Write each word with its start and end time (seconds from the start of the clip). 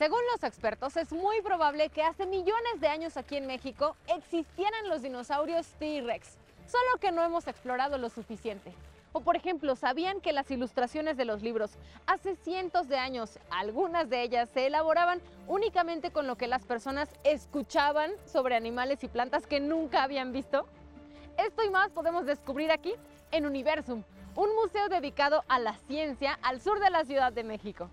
Según 0.00 0.20
los 0.32 0.44
expertos, 0.44 0.96
es 0.96 1.12
muy 1.12 1.42
probable 1.42 1.90
que 1.90 2.02
hace 2.02 2.24
millones 2.24 2.80
de 2.80 2.88
años 2.88 3.18
aquí 3.18 3.36
en 3.36 3.46
México 3.46 3.96
existieran 4.06 4.88
los 4.88 5.02
dinosaurios 5.02 5.66
T-Rex, 5.78 6.38
solo 6.66 6.98
que 7.02 7.12
no 7.12 7.22
hemos 7.22 7.46
explorado 7.46 7.98
lo 7.98 8.08
suficiente. 8.08 8.72
O 9.12 9.20
por 9.20 9.36
ejemplo, 9.36 9.76
¿sabían 9.76 10.22
que 10.22 10.32
las 10.32 10.50
ilustraciones 10.50 11.18
de 11.18 11.26
los 11.26 11.42
libros 11.42 11.72
hace 12.06 12.34
cientos 12.36 12.88
de 12.88 12.96
años, 12.96 13.38
algunas 13.50 14.08
de 14.08 14.22
ellas 14.22 14.48
se 14.54 14.68
elaboraban 14.68 15.20
únicamente 15.46 16.10
con 16.10 16.26
lo 16.26 16.36
que 16.36 16.48
las 16.48 16.64
personas 16.64 17.10
escuchaban 17.22 18.10
sobre 18.24 18.56
animales 18.56 19.04
y 19.04 19.08
plantas 19.08 19.46
que 19.46 19.60
nunca 19.60 20.02
habían 20.02 20.32
visto? 20.32 20.66
Esto 21.36 21.62
y 21.62 21.68
más 21.68 21.90
podemos 21.90 22.24
descubrir 22.24 22.72
aquí 22.72 22.94
en 23.32 23.44
Universum, 23.44 24.02
un 24.34 24.54
museo 24.54 24.88
dedicado 24.88 25.44
a 25.46 25.58
la 25.58 25.74
ciencia 25.88 26.38
al 26.40 26.62
sur 26.62 26.80
de 26.80 26.88
la 26.88 27.04
Ciudad 27.04 27.34
de 27.34 27.44
México. 27.44 27.90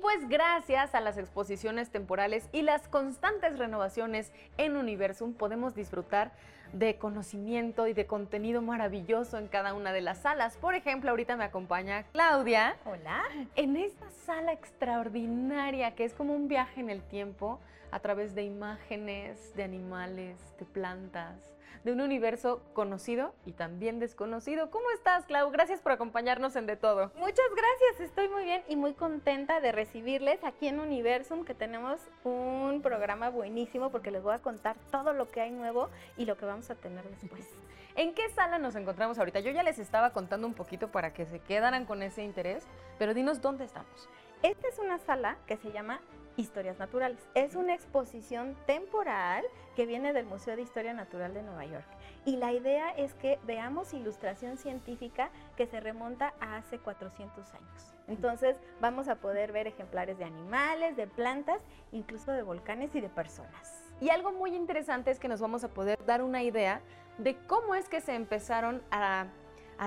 Pues 0.00 0.28
gracias 0.28 0.94
a 0.94 1.00
las 1.00 1.18
exposiciones 1.18 1.90
temporales 1.90 2.48
y 2.52 2.62
las 2.62 2.88
constantes 2.88 3.58
renovaciones 3.58 4.32
en 4.56 4.76
Universum 4.76 5.34
podemos 5.34 5.74
disfrutar 5.74 6.32
de 6.72 6.96
conocimiento 6.96 7.86
y 7.86 7.92
de 7.92 8.06
contenido 8.06 8.62
maravilloso 8.62 9.38
en 9.38 9.48
cada 9.48 9.74
una 9.74 9.92
de 9.92 10.00
las 10.00 10.18
salas. 10.18 10.56
Por 10.56 10.74
ejemplo, 10.74 11.10
ahorita 11.10 11.36
me 11.36 11.44
acompaña 11.44 12.04
Claudia. 12.12 12.76
Hola. 12.84 13.22
En 13.56 13.76
esta 13.76 14.08
sala 14.10 14.52
extraordinaria 14.52 15.94
que 15.94 16.04
es 16.04 16.14
como 16.14 16.34
un 16.34 16.48
viaje 16.48 16.80
en 16.80 16.90
el 16.90 17.02
tiempo 17.02 17.60
a 17.90 17.98
través 17.98 18.34
de 18.34 18.44
imágenes, 18.44 19.54
de 19.56 19.64
animales, 19.64 20.38
de 20.58 20.64
plantas, 20.64 21.52
de 21.84 21.92
un 21.92 22.00
universo 22.00 22.62
conocido 22.72 23.34
y 23.46 23.52
también 23.52 23.98
desconocido. 23.98 24.70
¿Cómo 24.70 24.90
estás, 24.90 25.24
Clau? 25.26 25.50
Gracias 25.50 25.80
por 25.80 25.92
acompañarnos 25.92 26.56
en 26.56 26.66
De 26.66 26.76
Todo. 26.76 27.10
Muchas 27.16 27.46
gracias, 27.50 28.08
estoy 28.08 28.28
muy 28.28 28.44
bien 28.44 28.62
y 28.68 28.76
muy 28.76 28.94
contenta 28.94 29.60
de 29.60 29.72
recibirles 29.72 30.44
aquí 30.44 30.68
en 30.68 30.80
Universum, 30.80 31.44
que 31.44 31.54
tenemos 31.54 32.00
un 32.24 32.80
programa 32.82 33.30
buenísimo 33.30 33.90
porque 33.90 34.10
les 34.10 34.22
voy 34.22 34.34
a 34.34 34.38
contar 34.38 34.76
todo 34.90 35.12
lo 35.12 35.30
que 35.30 35.40
hay 35.40 35.50
nuevo 35.50 35.88
y 36.16 36.24
lo 36.24 36.36
que 36.36 36.46
vamos 36.46 36.70
a 36.70 36.74
tener 36.74 37.04
después. 37.08 37.46
¿En 37.96 38.14
qué 38.14 38.28
sala 38.30 38.58
nos 38.58 38.76
encontramos 38.76 39.18
ahorita? 39.18 39.40
Yo 39.40 39.50
ya 39.50 39.62
les 39.62 39.78
estaba 39.78 40.10
contando 40.10 40.46
un 40.46 40.54
poquito 40.54 40.88
para 40.88 41.12
que 41.12 41.26
se 41.26 41.40
quedaran 41.40 41.86
con 41.86 42.02
ese 42.02 42.22
interés, 42.22 42.64
pero 42.98 43.14
dinos 43.14 43.40
dónde 43.40 43.64
estamos. 43.64 44.08
Esta 44.42 44.68
es 44.68 44.78
una 44.78 44.98
sala 44.98 45.36
que 45.46 45.56
se 45.56 45.72
llama 45.72 46.00
Historias 46.36 46.78
Naturales. 46.78 47.18
Es 47.34 47.54
una 47.54 47.74
exposición 47.74 48.56
temporal 48.66 49.44
que 49.76 49.86
viene 49.86 50.12
del 50.12 50.26
Museo 50.26 50.56
de 50.56 50.62
Historia 50.62 50.94
Natural 50.94 51.34
de 51.34 51.42
Nueva 51.42 51.64
York. 51.66 51.86
Y 52.24 52.36
la 52.36 52.52
idea 52.52 52.90
es 52.90 53.14
que 53.14 53.38
veamos 53.46 53.94
ilustración 53.94 54.56
científica 54.56 55.30
que 55.56 55.66
se 55.66 55.80
remonta 55.80 56.34
a 56.40 56.56
hace 56.56 56.78
400 56.78 57.54
años. 57.54 57.94
Entonces 58.08 58.56
vamos 58.80 59.08
a 59.08 59.16
poder 59.16 59.52
ver 59.52 59.66
ejemplares 59.66 60.18
de 60.18 60.24
animales, 60.24 60.96
de 60.96 61.06
plantas, 61.06 61.62
incluso 61.92 62.32
de 62.32 62.42
volcanes 62.42 62.94
y 62.94 63.00
de 63.00 63.08
personas. 63.08 63.92
Y 64.00 64.10
algo 64.10 64.32
muy 64.32 64.54
interesante 64.54 65.10
es 65.10 65.18
que 65.18 65.28
nos 65.28 65.40
vamos 65.40 65.62
a 65.62 65.68
poder 65.68 65.98
dar 66.06 66.22
una 66.22 66.42
idea 66.42 66.80
de 67.18 67.36
cómo 67.46 67.74
es 67.74 67.88
que 67.88 68.00
se 68.00 68.14
empezaron 68.14 68.82
a, 68.90 69.26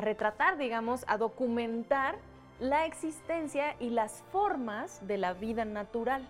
retratar, 0.02 0.58
digamos, 0.58 1.04
a 1.08 1.18
documentar 1.18 2.16
la 2.64 2.86
existencia 2.86 3.76
y 3.82 3.90
las 3.90 4.24
formas 4.32 5.06
de 5.06 5.18
la 5.18 5.34
vida 5.34 5.66
natural 5.66 6.26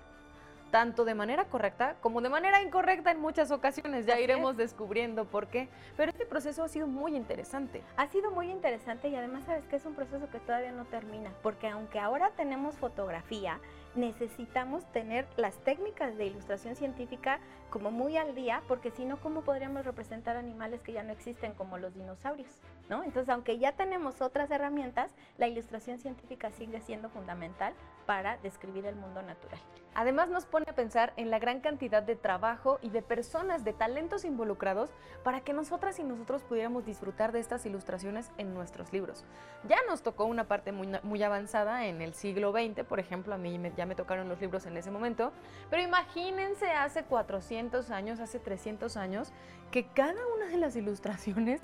tanto 0.72 1.06
de 1.06 1.14
manera 1.14 1.46
correcta 1.46 1.96
como 2.02 2.20
de 2.22 2.30
manera 2.30 2.60
incorrecta 2.64 3.12
en 3.12 3.22
muchas 3.22 3.52
ocasiones. 3.52 4.08
Ya 4.08 4.20
iremos 4.20 4.58
descubriendo 4.58 5.26
por 5.26 5.46
qué. 5.46 5.70
Pero 5.96 6.10
este 6.10 6.26
proceso 6.26 6.64
ha 6.64 6.68
sido 6.68 6.88
muy 6.88 7.16
interesante. 7.16 7.84
Ha 7.96 8.08
sido 8.08 8.32
muy 8.32 8.50
interesante 8.50 9.08
y 9.08 9.16
además 9.16 9.44
sabes 9.44 9.66
que 9.66 9.76
es 9.76 9.86
un 9.86 9.94
proceso 9.94 10.28
que 10.32 10.40
todavía 10.40 10.72
no 10.72 10.86
termina, 10.86 11.32
porque 11.44 11.68
aunque 11.68 12.00
ahora 12.00 12.32
tenemos 12.36 12.76
fotografía, 12.76 13.60
necesitamos 13.96 14.86
tener 14.92 15.28
las 15.38 15.58
técnicas 15.60 16.18
de 16.18 16.26
ilustración 16.26 16.76
científica 16.76 17.40
como 17.70 17.92
muy 17.92 18.18
al 18.18 18.36
día, 18.36 18.62
porque 18.68 18.92
si 18.92 19.06
no, 19.06 19.20
¿cómo 19.20 19.42
podríamos 19.42 19.86
representar 19.86 20.38
animales 20.38 20.82
que 20.82 20.94
ya 20.94 21.04
no 21.04 21.12
existen 21.12 21.54
como 21.54 21.78
los 21.78 21.94
dinosaurios? 21.94 22.62
¿no? 22.90 23.04
Entonces, 23.04 23.30
aunque 23.30 23.58
ya 23.58 23.72
tenemos 23.74 24.22
otras 24.22 24.52
herramientas, 24.52 25.12
la 25.38 25.48
ilustración 25.48 26.00
científica 26.00 26.52
sigue 26.52 26.82
siendo 26.82 27.10
fundamental 27.10 27.74
para 28.06 28.38
describir 28.38 28.86
el 28.86 28.96
mundo 28.96 29.22
natural. 29.22 29.60
Además 29.96 30.28
nos 30.28 30.46
pone 30.46 30.66
a 30.68 30.76
pensar 30.76 31.14
en 31.18 31.30
la 31.30 31.38
gran 31.40 31.62
cantidad 31.62 32.02
de 32.02 32.16
trabajo 32.16 32.80
y 32.82 32.90
de 32.90 33.02
personas, 33.04 33.64
de 33.64 33.74
talentos 33.74 34.26
involucrados 34.26 34.90
para 35.24 35.42
que 35.42 35.54
nosotras 35.54 36.00
y 36.00 36.04
nosotros 36.04 36.42
pudiéramos 36.44 36.86
disfrutar 36.86 37.32
de 37.32 37.40
estas 37.40 37.66
ilustraciones 37.66 38.32
en 38.38 38.54
nuestros 38.54 38.92
libros. 38.92 39.24
Ya 39.68 39.78
nos 39.88 40.02
tocó 40.02 40.26
una 40.26 40.48
parte 40.48 40.72
muy, 40.72 41.24
avanzada 41.24 41.86
en 41.86 42.02
el 42.02 42.16
siglo 42.16 42.52
XX, 42.52 42.84
por 42.86 43.00
ejemplo, 43.00 43.36
a 43.36 43.38
mí 43.38 43.60
me, 43.60 43.72
ya 43.84 43.86
me 43.86 43.96
tocaron 43.96 44.30
los 44.30 44.40
libros 44.40 44.66
en 44.66 44.78
ese 44.78 44.92
momento, 44.92 45.34
pero 45.70 45.84
imagínense 45.84 46.72
hace 46.72 47.04
400 47.04 47.92
años, 47.92 48.22
hace 48.22 48.40
300 48.40 48.96
años, 48.96 49.34
que 49.72 49.88
cada 49.88 50.26
una 50.36 50.46
de 50.46 50.58
las 50.58 50.78
ilustraciones 50.78 51.62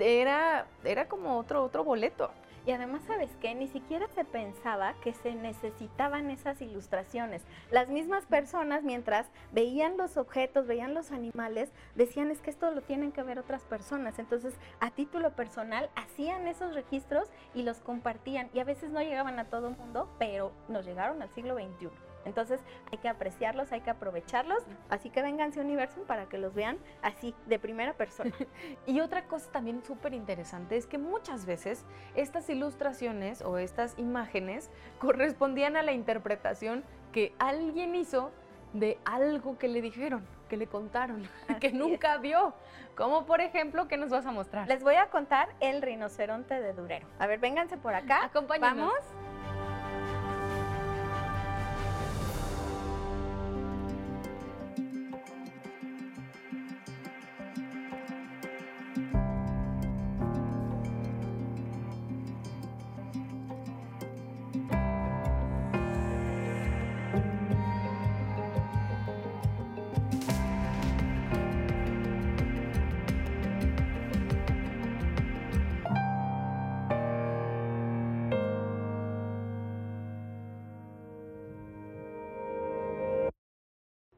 era, 0.00 0.66
era 0.82 1.06
como 1.06 1.38
otro, 1.38 1.62
otro 1.62 1.84
boleto. 1.84 2.32
Y 2.66 2.72
además, 2.72 3.02
¿sabes 3.06 3.30
qué? 3.40 3.54
Ni 3.54 3.68
siquiera 3.68 4.08
se 4.08 4.24
pensaba 4.24 4.94
que 5.02 5.12
se 5.12 5.34
necesitaban 5.34 6.30
esas 6.30 6.62
ilustraciones. 6.62 7.42
Las 7.70 7.88
mismas 7.88 8.24
personas, 8.24 8.82
mientras 8.82 9.26
veían 9.52 9.98
los 9.98 10.16
objetos, 10.16 10.66
veían 10.66 10.94
los 10.94 11.12
animales, 11.12 11.70
decían 11.94 12.30
es 12.30 12.40
que 12.40 12.50
esto 12.50 12.70
lo 12.70 12.80
tienen 12.80 13.12
que 13.12 13.22
ver 13.22 13.38
otras 13.38 13.62
personas. 13.64 14.18
Entonces, 14.18 14.54
a 14.80 14.90
título 14.90 15.32
personal, 15.32 15.90
hacían 15.94 16.48
esos 16.48 16.74
registros 16.74 17.28
y 17.54 17.64
los 17.64 17.80
compartían. 17.80 18.48
Y 18.54 18.60
a 18.60 18.64
veces 18.64 18.90
no 18.90 19.00
llegaban 19.02 19.38
a 19.38 19.50
todo 19.50 19.68
el 19.68 19.76
mundo, 19.76 20.08
pero 20.18 20.52
nos 20.68 20.86
llegaron 20.86 21.20
al 21.20 21.28
siglo 21.34 21.56
XXI. 21.56 22.13
Entonces 22.24 22.60
hay 22.90 22.98
que 22.98 23.08
apreciarlos, 23.08 23.72
hay 23.72 23.80
que 23.80 23.90
aprovecharlos, 23.90 24.62
así 24.88 25.10
que 25.10 25.22
vénganse 25.22 25.60
a 25.60 25.62
Universum 25.62 26.04
para 26.04 26.26
que 26.26 26.38
los 26.38 26.54
vean 26.54 26.78
así, 27.02 27.34
de 27.46 27.58
primera 27.58 27.94
persona. 27.94 28.32
y 28.86 29.00
otra 29.00 29.24
cosa 29.24 29.50
también 29.50 29.82
súper 29.84 30.14
interesante 30.14 30.76
es 30.76 30.86
que 30.86 30.98
muchas 30.98 31.46
veces 31.46 31.84
estas 32.14 32.48
ilustraciones 32.48 33.42
o 33.42 33.58
estas 33.58 33.98
imágenes 33.98 34.70
correspondían 34.98 35.76
a 35.76 35.82
la 35.82 35.92
interpretación 35.92 36.84
que 37.12 37.34
alguien 37.38 37.94
hizo 37.94 38.32
de 38.72 38.98
algo 39.04 39.56
que 39.56 39.68
le 39.68 39.80
dijeron, 39.80 40.26
que 40.48 40.56
le 40.56 40.66
contaron, 40.66 41.28
que 41.60 41.72
nunca 41.72 42.18
vio. 42.18 42.54
Como 42.96 43.26
por 43.26 43.40
ejemplo, 43.40 43.88
¿qué 43.88 43.96
nos 43.96 44.10
vas 44.10 44.26
a 44.26 44.32
mostrar? 44.32 44.68
Les 44.68 44.82
voy 44.82 44.94
a 44.96 45.06
contar 45.10 45.48
el 45.60 45.82
rinoceronte 45.82 46.60
de 46.60 46.72
Durero. 46.72 47.06
A 47.18 47.26
ver, 47.26 47.40
vénganse 47.40 47.76
por 47.76 47.94
acá. 47.94 48.24
Acompáñanos. 48.24 48.88
Vamos. 48.88 49.23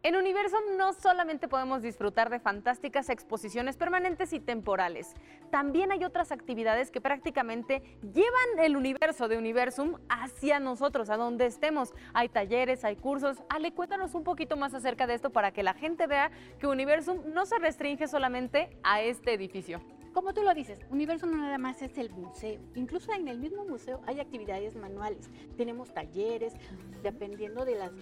En 0.06 0.14
Universum 0.14 0.60
no 0.78 0.92
solamente 0.92 1.48
podemos 1.48 1.82
disfrutar 1.82 2.30
de 2.30 2.38
fantásticas 2.38 3.08
exposiciones 3.08 3.76
permanentes 3.76 4.32
y 4.32 4.38
temporales, 4.38 5.16
también 5.50 5.90
hay 5.90 6.04
otras 6.04 6.30
actividades 6.30 6.92
que 6.92 7.00
prácticamente 7.00 7.82
llevan 8.14 8.60
el 8.60 8.76
universo 8.76 9.26
de 9.26 9.36
Universum 9.36 9.94
hacia 10.08 10.60
nosotros, 10.60 11.10
a 11.10 11.16
donde 11.16 11.46
estemos. 11.46 11.92
Hay 12.14 12.28
talleres, 12.28 12.84
hay 12.84 12.94
cursos. 12.94 13.42
Ale, 13.48 13.72
cuéntanos 13.72 14.14
un 14.14 14.22
poquito 14.22 14.56
más 14.56 14.74
acerca 14.74 15.08
de 15.08 15.14
esto 15.14 15.30
para 15.30 15.50
que 15.50 15.64
la 15.64 15.74
gente 15.74 16.06
vea 16.06 16.30
que 16.60 16.68
Universum 16.68 17.18
no 17.34 17.44
se 17.44 17.58
restringe 17.58 18.06
solamente 18.06 18.78
a 18.84 19.02
este 19.02 19.32
edificio. 19.32 19.80
Como 20.12 20.32
tú 20.32 20.42
lo 20.42 20.54
dices, 20.54 20.80
Universo 20.88 21.26
no 21.26 21.36
nada 21.36 21.58
más 21.58 21.82
es 21.82 21.98
el 21.98 22.10
museo. 22.10 22.60
Incluso 22.74 23.12
en 23.12 23.26
el 23.26 23.38
mismo 23.38 23.64
museo 23.64 24.00
hay 24.06 24.20
actividades 24.20 24.76
manuales. 24.76 25.28
Tenemos 25.56 25.92
talleres, 25.92 26.54
dependiendo 27.02 27.64
de 27.64 27.74
las 27.74 27.92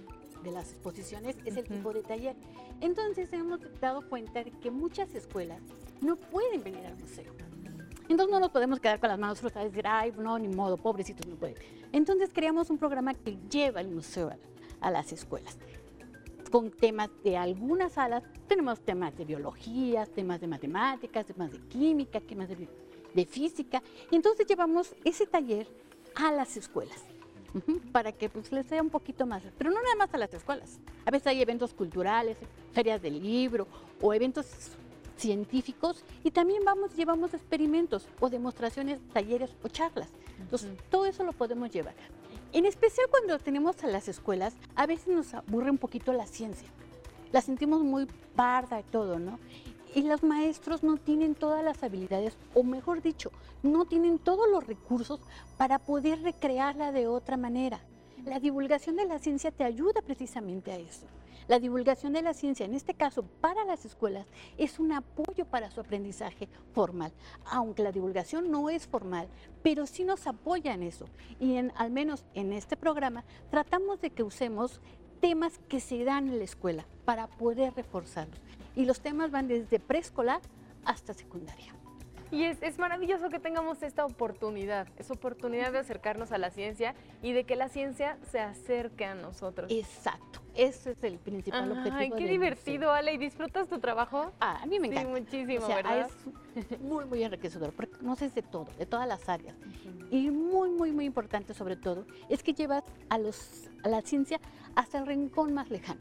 de 0.45 0.53
las 0.53 0.71
exposiciones 0.71 1.37
es 1.45 1.57
el 1.57 1.65
tipo 1.65 1.93
de 1.93 2.03
taller. 2.03 2.37
Entonces 2.81 3.33
hemos 3.33 3.61
dado 3.81 4.09
cuenta 4.09 4.45
de 4.45 4.51
que 4.51 4.71
muchas 4.71 5.15
escuelas 5.15 5.61
no 6.01 6.17
pueden 6.17 6.63
venir 6.63 6.87
al 6.87 6.97
museo. 6.97 7.33
Entonces 8.09 8.33
no 8.33 8.39
nos 8.39 8.51
podemos 8.51 8.81
quedar 8.81 9.01
con 9.01 9.09
las 9.09 9.19
manos 9.19 9.41
cruzadas 9.41 9.67
y 9.67 9.71
decir, 9.71 9.87
ay, 9.89 10.13
no, 10.17 10.39
ni 10.39 10.49
modo, 10.49 10.77
pobrecitos 10.77 11.27
no 11.27 11.37
pueden. 11.37 11.57
Entonces 11.93 12.31
creamos 12.33 12.69
un 12.71 12.79
programa 12.79 13.15
que 13.15 13.39
lleva 13.51 13.81
el 13.81 13.89
museo 13.89 14.29
a, 14.29 14.37
a 14.87 14.91
las 14.91 15.13
escuelas 15.13 15.57
con 16.55 16.71
temas 16.71 17.11
de 17.25 17.37
algunas 17.37 17.95
salas, 17.95 18.23
tenemos 18.47 18.79
temas 18.79 19.17
de 19.17 19.25
biología, 19.25 20.07
temas 20.07 20.41
de 20.41 20.47
matemáticas, 20.47 21.27
temas 21.27 21.51
de 21.51 21.59
química, 21.59 22.21
temas 22.21 22.49
de, 22.49 22.69
de 23.13 23.27
física. 23.27 23.83
Y 24.09 24.15
entonces 24.15 24.47
llevamos 24.47 24.95
ese 25.05 25.27
taller 25.27 25.67
a 26.15 26.31
las 26.31 26.57
escuelas 26.57 27.03
para 27.93 28.13
que 28.13 28.29
pues, 28.29 28.51
les 28.53 28.67
sea 28.67 28.83
un 28.83 28.91
poquito 28.91 29.27
más. 29.27 29.43
Pero 29.57 29.71
no 29.71 29.83
nada 29.83 29.97
más 29.97 30.15
a 30.15 30.19
las 30.19 30.33
escuelas. 30.35 30.79
A 31.05 31.11
veces 31.11 31.27
hay 31.29 31.43
eventos 31.43 31.73
culturales, 31.75 32.37
ferias 32.73 33.01
del 33.01 33.23
libro 33.23 33.67
o 34.01 34.13
eventos 34.13 34.47
científicos 35.17 36.05
y 36.25 36.31
también 36.31 36.65
vamos 36.65 36.97
llevamos 36.97 37.35
experimentos 37.35 38.07
o 38.21 38.29
demostraciones, 38.29 39.01
talleres 39.13 39.51
o 39.63 39.69
charlas. 39.69 40.09
Entonces, 40.41 40.71
todo 40.91 41.07
eso 41.07 41.25
lo 41.25 41.33
podemos 41.33 41.71
llevar. 41.71 41.95
En 42.53 42.67
especial 42.67 43.07
cuando 43.11 43.39
tenemos 43.39 43.83
a 43.83 43.87
las 43.89 44.09
escuelas, 44.09 44.55
a 44.77 44.87
veces 44.87 45.09
nos 45.09 45.35
aburre 45.35 45.71
un 45.71 45.79
poquito 45.79 46.13
la 46.13 46.27
ciencia. 46.27 46.69
La 47.33 47.41
sentimos 47.41 47.83
muy 47.83 48.07
parda 48.37 48.79
y 48.81 48.85
todo, 48.85 49.19
¿no? 49.19 49.39
Y 49.95 50.03
los 50.03 50.23
maestros 50.23 50.83
no 50.83 50.97
tienen 50.97 51.35
todas 51.35 51.65
las 51.65 51.83
habilidades, 51.83 52.37
o 52.53 52.65
mejor 52.65 53.01
dicho, 53.01 53.31
no 53.63 53.85
tienen 53.85 54.19
todos 54.19 54.49
los 54.51 54.67
recursos 54.67 55.21
para 55.57 55.79
poder 55.79 56.21
recrearla 56.23 56.91
de 56.91 57.07
otra 57.07 57.37
manera. 57.37 57.81
La 58.25 58.41
divulgación 58.41 58.97
de 58.97 59.07
la 59.07 59.19
ciencia 59.19 59.53
te 59.53 59.65
ayuda 59.65 60.03
precisamente 60.03 60.73
a 60.73 60.79
eso. 60.79 61.07
La 61.47 61.59
divulgación 61.59 62.15
de 62.15 62.23
la 62.23 62.33
ciencia, 62.33 62.65
en 62.65 62.75
este 62.75 62.95
caso 62.95 63.23
para 63.23 63.65
las 63.67 63.85
escuelas, 63.85 64.27
es 64.57 64.79
un 64.79 64.93
apoyo 64.93 65.45
para 65.45 65.71
su 65.71 65.81
aprendizaje 65.81 66.49
formal, 66.73 67.13
aunque 67.45 67.83
la 67.83 67.93
divulgación 67.93 68.51
no 68.51 68.71
es 68.71 68.87
formal, 68.87 69.29
pero 69.63 69.87
sí 69.87 70.05
nos 70.05 70.27
apoya 70.27 70.73
en 70.73 70.83
eso. 70.83 71.07
Y 71.39 71.57
en, 71.57 71.71
al 71.77 71.91
menos 71.91 72.25
en 72.33 72.55
este 72.55 72.77
programa 72.79 73.25
tratamos 73.51 74.01
de 74.01 74.11
que 74.11 74.23
usemos 74.23 74.81
temas 75.21 75.59
que 75.69 75.81
se 75.81 76.05
dan 76.05 76.29
en 76.29 76.39
la 76.39 76.45
escuela 76.45 76.85
para 77.05 77.27
poder 77.27 77.75
reforzarlos. 77.75 78.39
Y 78.77 78.85
los 78.85 79.01
temas 79.01 79.31
van 79.31 79.49
desde 79.49 79.79
preescolar 79.79 80.41
hasta 80.85 81.15
secundaria. 81.15 81.75
Y 82.31 82.45
es, 82.45 82.61
es 82.63 82.79
maravilloso 82.79 83.31
que 83.31 83.39
tengamos 83.39 83.83
esta 83.83 84.05
oportunidad, 84.05 84.89
esa 84.99 85.13
oportunidad 85.13 85.73
de 85.73 85.79
acercarnos 85.79 86.33
a 86.33 86.39
la 86.39 86.51
ciencia 86.51 86.95
y 87.23 87.33
de 87.33 87.45
que 87.45 87.55
la 87.55 87.69
ciencia 87.69 88.19
se 88.31 88.41
acerque 88.41 89.05
a 89.05 89.15
nosotros. 89.15 89.71
Exacto, 89.71 90.41
ese 90.55 90.93
es 90.93 91.05
el 91.05 91.19
principal 91.19 91.71
objetivo. 91.71 91.97
Ay, 91.97 92.11
qué 92.17 92.27
divertido, 92.29 92.77
museo. 92.79 92.93
Ale. 92.93 93.15
¿Y 93.15 93.19
disfrutas 93.19 93.69
tu 93.69 93.79
trabajo? 93.79 94.33
Ah, 94.41 94.61
a 94.63 94.67
mí 94.67 94.79
me 94.81 94.89
Sí, 94.89 94.95
encanta. 94.95 95.19
muchísimo, 95.21 95.65
O 95.65 95.67
sea, 95.67 95.77
¿verdad? 95.77 96.09
Es 96.55 96.81
muy, 96.81 97.05
muy 97.05 97.23
enriquecedor, 97.23 97.73
porque 97.73 97.97
conoces 97.99 98.35
de 98.35 98.43
todo, 98.43 98.67
de 98.79 98.87
todas 98.87 99.09
las 99.09 99.29
áreas. 99.29 99.57
Y 100.11 100.31
muy, 100.31 100.71
muy, 100.71 100.93
muy 100.93 101.05
importante 101.05 101.55
sobre 101.55 101.77
todo, 101.77 102.07
es 102.29 102.43
que 102.43 102.53
llevas 102.55 102.85
a, 103.09 103.19
los, 103.19 103.69
a 103.83 103.89
la 103.89 104.01
ciencia 104.03 104.41
hasta 104.77 104.99
el 104.99 105.07
rincón 105.07 105.53
más 105.55 105.71
lejano. 105.71 106.01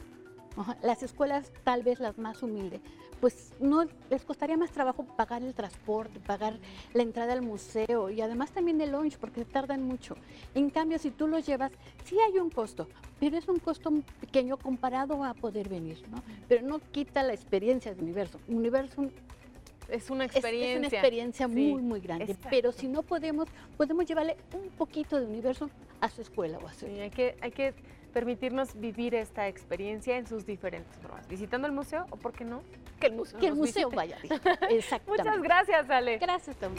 Las 0.84 1.02
escuelas, 1.04 1.52
tal 1.64 1.82
vez 1.84 2.00
las 2.00 2.18
más 2.18 2.44
humildes, 2.44 2.80
pues 3.20 3.54
no 3.60 3.86
les 4.10 4.24
costaría 4.24 4.58
más 4.58 4.72
trabajo 4.72 5.04
pagar 5.04 5.42
el 5.44 5.54
transporte, 5.54 6.20
pagar 6.20 6.58
la 6.94 7.02
entrada 7.04 7.34
al 7.34 7.42
museo 7.42 8.10
y 8.10 8.22
además 8.22 8.52
también 8.52 8.80
el 8.82 8.92
lunch, 8.92 9.18
porque 9.18 9.46
tardan 9.46 9.82
mucho. 9.84 10.16
En 10.54 10.70
cambio, 10.70 11.00
si 11.00 11.10
tú 11.10 11.28
los 11.28 11.46
llevas, 11.46 11.72
sí 12.06 12.18
hay 12.20 12.38
un 12.38 12.50
costo, 12.50 12.88
pero 13.20 13.38
es 13.38 13.48
un 13.48 13.60
costo 13.60 13.92
pequeño 14.20 14.58
comparado 14.58 15.24
a 15.24 15.34
poder 15.34 15.70
venir, 15.70 16.04
¿no? 16.12 16.22
Pero 16.48 16.68
no 16.68 16.80
quita 16.92 17.24
la 17.24 17.34
experiencia 17.34 17.94
del 17.94 18.04
universo. 18.04 18.40
Universo 18.48 19.10
Es 19.90 20.10
una 20.10 20.26
es- 20.26 20.36
experiencia. 20.36 20.74
Es, 20.74 20.78
una 20.80 20.88
experiencia 20.88 21.48
Sí, 21.48 21.54
muy, 21.72 21.82
muy 21.82 22.00
grande. 22.02 22.26
exacto. 22.26 22.48
Pero 22.52 22.72
si 22.72 22.88
no 22.88 23.04
podemos, 23.04 23.48
podemos 23.78 24.06
llevarle 24.06 24.38
un 24.54 24.70
poquito 24.70 25.20
de 25.20 25.26
universo 25.26 25.70
a 26.02 26.10
su 26.10 26.22
escuela 26.22 26.58
o 26.60 26.68
a 26.68 26.74
su 26.74 26.86
Sí, 26.88 27.00
hay 27.00 27.10
que, 27.10 27.36
hay 27.42 27.52
que 27.52 27.74
permitirnos 28.14 28.80
vivir 28.80 29.16
esta 29.16 29.48
experiencia 29.48 30.18
en 30.18 30.28
sus 30.28 30.46
diferentes 30.46 30.96
formas. 31.02 31.28
Visitando 31.28 31.68
el 31.68 31.74
museo 31.74 32.06
o, 32.12 32.16
¿por 32.18 32.32
qué 32.32 32.46
no? 32.46 32.62
Que 33.00 33.08
el 33.08 33.14
museo 33.14 33.40
que 33.40 33.48
el 33.48 33.56
museo 33.56 33.90
visite. 33.90 33.96
vaya. 33.96 34.18
Exactamente. 34.70 35.24
Muchas 35.24 35.42
gracias, 35.42 35.90
Ale. 35.90 36.18
Gracias, 36.20 36.56
Tom. 36.58 36.74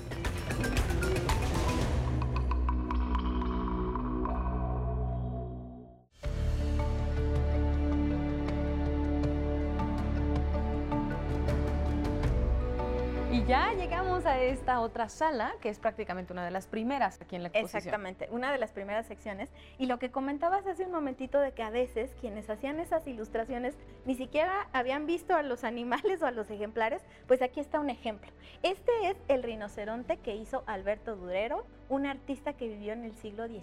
Ya 13.54 13.72
llegamos 13.72 14.26
a 14.26 14.40
esta 14.40 14.80
otra 14.80 15.08
sala, 15.08 15.54
que 15.60 15.68
es 15.68 15.78
prácticamente 15.78 16.32
una 16.32 16.44
de 16.44 16.50
las 16.50 16.66
primeras 16.66 17.20
aquí 17.20 17.36
en 17.36 17.44
la 17.44 17.50
exposición. 17.50 17.78
Exactamente, 17.78 18.28
una 18.32 18.50
de 18.50 18.58
las 18.58 18.72
primeras 18.72 19.06
secciones. 19.06 19.48
Y 19.78 19.86
lo 19.86 20.00
que 20.00 20.10
comentabas 20.10 20.66
hace 20.66 20.86
un 20.86 20.90
momentito 20.90 21.38
de 21.38 21.52
que 21.52 21.62
a 21.62 21.70
veces 21.70 22.10
quienes 22.20 22.50
hacían 22.50 22.80
esas 22.80 23.06
ilustraciones 23.06 23.76
ni 24.06 24.16
siquiera 24.16 24.66
habían 24.72 25.06
visto 25.06 25.36
a 25.36 25.44
los 25.44 25.62
animales 25.62 26.20
o 26.22 26.26
a 26.26 26.32
los 26.32 26.50
ejemplares, 26.50 27.02
pues 27.28 27.42
aquí 27.42 27.60
está 27.60 27.78
un 27.78 27.90
ejemplo. 27.90 28.32
Este 28.64 28.90
es 29.04 29.16
el 29.28 29.44
rinoceronte 29.44 30.16
que 30.16 30.34
hizo 30.34 30.64
Alberto 30.66 31.14
Durero, 31.14 31.64
un 31.88 32.06
artista 32.06 32.54
que 32.54 32.66
vivió 32.66 32.92
en 32.92 33.04
el 33.04 33.14
siglo 33.14 33.46
XVI. 33.46 33.62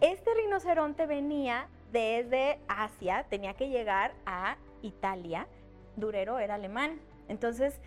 Este 0.00 0.30
rinoceronte 0.32 1.04
venía 1.04 1.68
desde 1.92 2.58
Asia, 2.66 3.26
tenía 3.28 3.52
que 3.52 3.68
llegar 3.68 4.14
a 4.24 4.56
Italia. 4.80 5.46
Durero 5.96 6.38
era 6.38 6.54
alemán. 6.54 6.98
Entonces, 7.30 7.80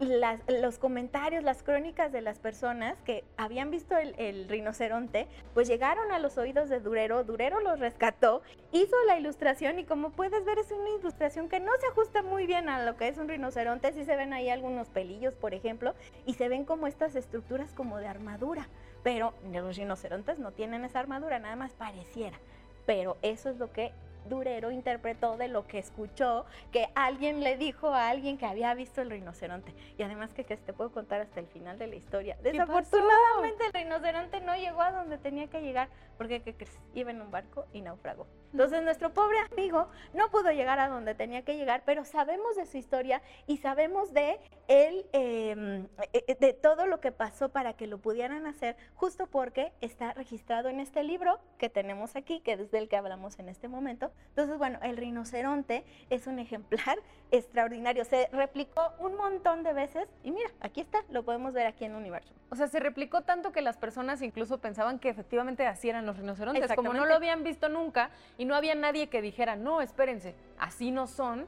las- 0.00 0.40
los 0.48 0.78
comentarios, 0.78 1.42
las 1.42 1.62
crónicas 1.62 2.12
de 2.12 2.20
las 2.20 2.38
personas 2.38 3.00
que 3.02 3.24
habían 3.36 3.70
visto 3.70 3.96
el, 3.96 4.14
el 4.18 4.48
rinoceronte, 4.48 5.26
pues 5.54 5.68
llegaron 5.68 6.12
a 6.12 6.18
los 6.18 6.38
oídos 6.38 6.68
de 6.68 6.80
Durero, 6.80 7.24
Durero 7.24 7.60
los 7.60 7.80
rescató, 7.80 8.42
hizo 8.72 8.96
la 9.06 9.18
ilustración 9.18 9.78
y 9.78 9.84
como 9.84 10.10
puedes 10.10 10.44
ver 10.44 10.58
es 10.58 10.70
una 10.72 10.90
ilustración 10.98 11.48
que 11.48 11.60
no 11.60 11.72
se 11.80 11.86
ajusta 11.86 12.22
muy 12.22 12.46
bien 12.46 12.68
a 12.68 12.84
lo 12.84 12.96
que 12.96 13.08
es 13.08 13.18
un 13.18 13.28
rinoceronte, 13.28 13.92
sí 13.92 14.04
se 14.04 14.16
ven 14.16 14.32
ahí 14.32 14.48
algunos 14.50 14.88
pelillos, 14.88 15.34
por 15.34 15.54
ejemplo, 15.54 15.94
y 16.26 16.34
se 16.34 16.48
ven 16.48 16.64
como 16.64 16.86
estas 16.86 17.16
estructuras 17.16 17.72
como 17.72 17.98
de 17.98 18.06
armadura, 18.08 18.68
pero 19.02 19.34
los 19.52 19.76
rinocerontes 19.76 20.38
no 20.38 20.52
tienen 20.52 20.84
esa 20.84 21.00
armadura, 21.00 21.38
nada 21.38 21.56
más 21.56 21.72
pareciera, 21.74 22.38
pero 22.86 23.16
eso 23.22 23.50
es 23.50 23.56
lo 23.58 23.72
que 23.72 23.92
Durero 24.28 24.70
interpretó 24.70 25.36
de 25.36 25.48
lo 25.48 25.66
que 25.66 25.78
escuchó, 25.78 26.46
que 26.72 26.88
alguien 26.94 27.40
le 27.42 27.56
dijo 27.56 27.88
a 27.88 28.08
alguien 28.08 28.38
que 28.38 28.46
había 28.46 28.74
visto 28.74 29.00
el 29.00 29.10
rinoceronte. 29.10 29.74
Y 29.96 30.02
además 30.02 30.32
que, 30.32 30.44
que 30.44 30.56
te 30.56 30.72
puedo 30.72 30.90
contar 30.92 31.20
hasta 31.20 31.40
el 31.40 31.46
final 31.46 31.78
de 31.78 31.86
la 31.86 31.96
historia. 31.96 32.36
Desafortunadamente 32.42 33.66
el 33.66 33.72
rinoceronte 33.72 34.40
no 34.40 34.56
llegó 34.56 34.82
a 34.82 34.92
donde 34.92 35.18
tenía 35.18 35.48
que 35.48 35.60
llegar 35.60 35.88
porque 36.18 36.42
¿qué 36.42 36.52
crees? 36.52 36.76
iba 36.94 37.12
en 37.12 37.22
un 37.22 37.30
barco 37.30 37.64
y 37.72 37.80
naufragó. 37.80 38.26
Entonces 38.52 38.82
nuestro 38.82 39.14
pobre 39.14 39.38
amigo 39.52 39.88
no 40.14 40.30
pudo 40.30 40.50
llegar 40.50 40.80
a 40.80 40.88
donde 40.88 41.14
tenía 41.14 41.42
que 41.42 41.56
llegar, 41.56 41.82
pero 41.86 42.04
sabemos 42.04 42.56
de 42.56 42.66
su 42.66 42.76
historia 42.76 43.22
y 43.46 43.58
sabemos 43.58 44.12
de 44.12 44.40
él, 44.66 45.06
eh, 45.12 45.86
eh, 46.12 46.36
de 46.38 46.52
todo 46.54 46.86
lo 46.86 47.00
que 47.00 47.12
pasó 47.12 47.50
para 47.50 47.74
que 47.74 47.86
lo 47.86 47.98
pudieran 47.98 48.46
hacer, 48.46 48.76
justo 48.94 49.28
porque 49.28 49.72
está 49.80 50.12
registrado 50.12 50.68
en 50.68 50.80
este 50.80 51.04
libro 51.04 51.38
que 51.56 51.68
tenemos 51.68 52.16
aquí, 52.16 52.40
que 52.40 52.54
es 52.54 52.70
del 52.70 52.88
que 52.88 52.96
hablamos 52.96 53.38
en 53.38 53.48
este 53.48 53.68
momento. 53.68 54.10
Entonces, 54.38 54.56
bueno, 54.56 54.78
el 54.82 54.96
rinoceronte 54.96 55.84
es 56.10 56.28
un 56.28 56.38
ejemplar 56.38 56.96
extraordinario. 57.32 58.04
Se 58.04 58.28
replicó 58.32 58.92
un 59.00 59.16
montón 59.16 59.64
de 59.64 59.72
veces 59.72 60.08
y 60.22 60.30
mira, 60.30 60.48
aquí 60.60 60.80
está, 60.80 61.02
lo 61.10 61.24
podemos 61.24 61.52
ver 61.52 61.66
aquí 61.66 61.84
en 61.84 61.96
Universo. 61.96 62.32
O 62.50 62.54
sea, 62.54 62.68
se 62.68 62.78
replicó 62.78 63.22
tanto 63.22 63.50
que 63.50 63.62
las 63.62 63.76
personas 63.76 64.22
incluso 64.22 64.58
pensaban 64.58 65.00
que 65.00 65.08
efectivamente 65.08 65.66
así 65.66 65.88
eran 65.88 66.06
los 66.06 66.16
rinocerontes. 66.16 66.72
Como 66.76 66.92
no 66.92 67.04
lo 67.04 67.14
habían 67.14 67.42
visto 67.42 67.68
nunca 67.68 68.10
y 68.38 68.44
no 68.44 68.54
había 68.54 68.76
nadie 68.76 69.08
que 69.08 69.20
dijera, 69.22 69.56
no, 69.56 69.80
espérense, 69.80 70.36
así 70.58 70.92
no 70.92 71.08
son. 71.08 71.46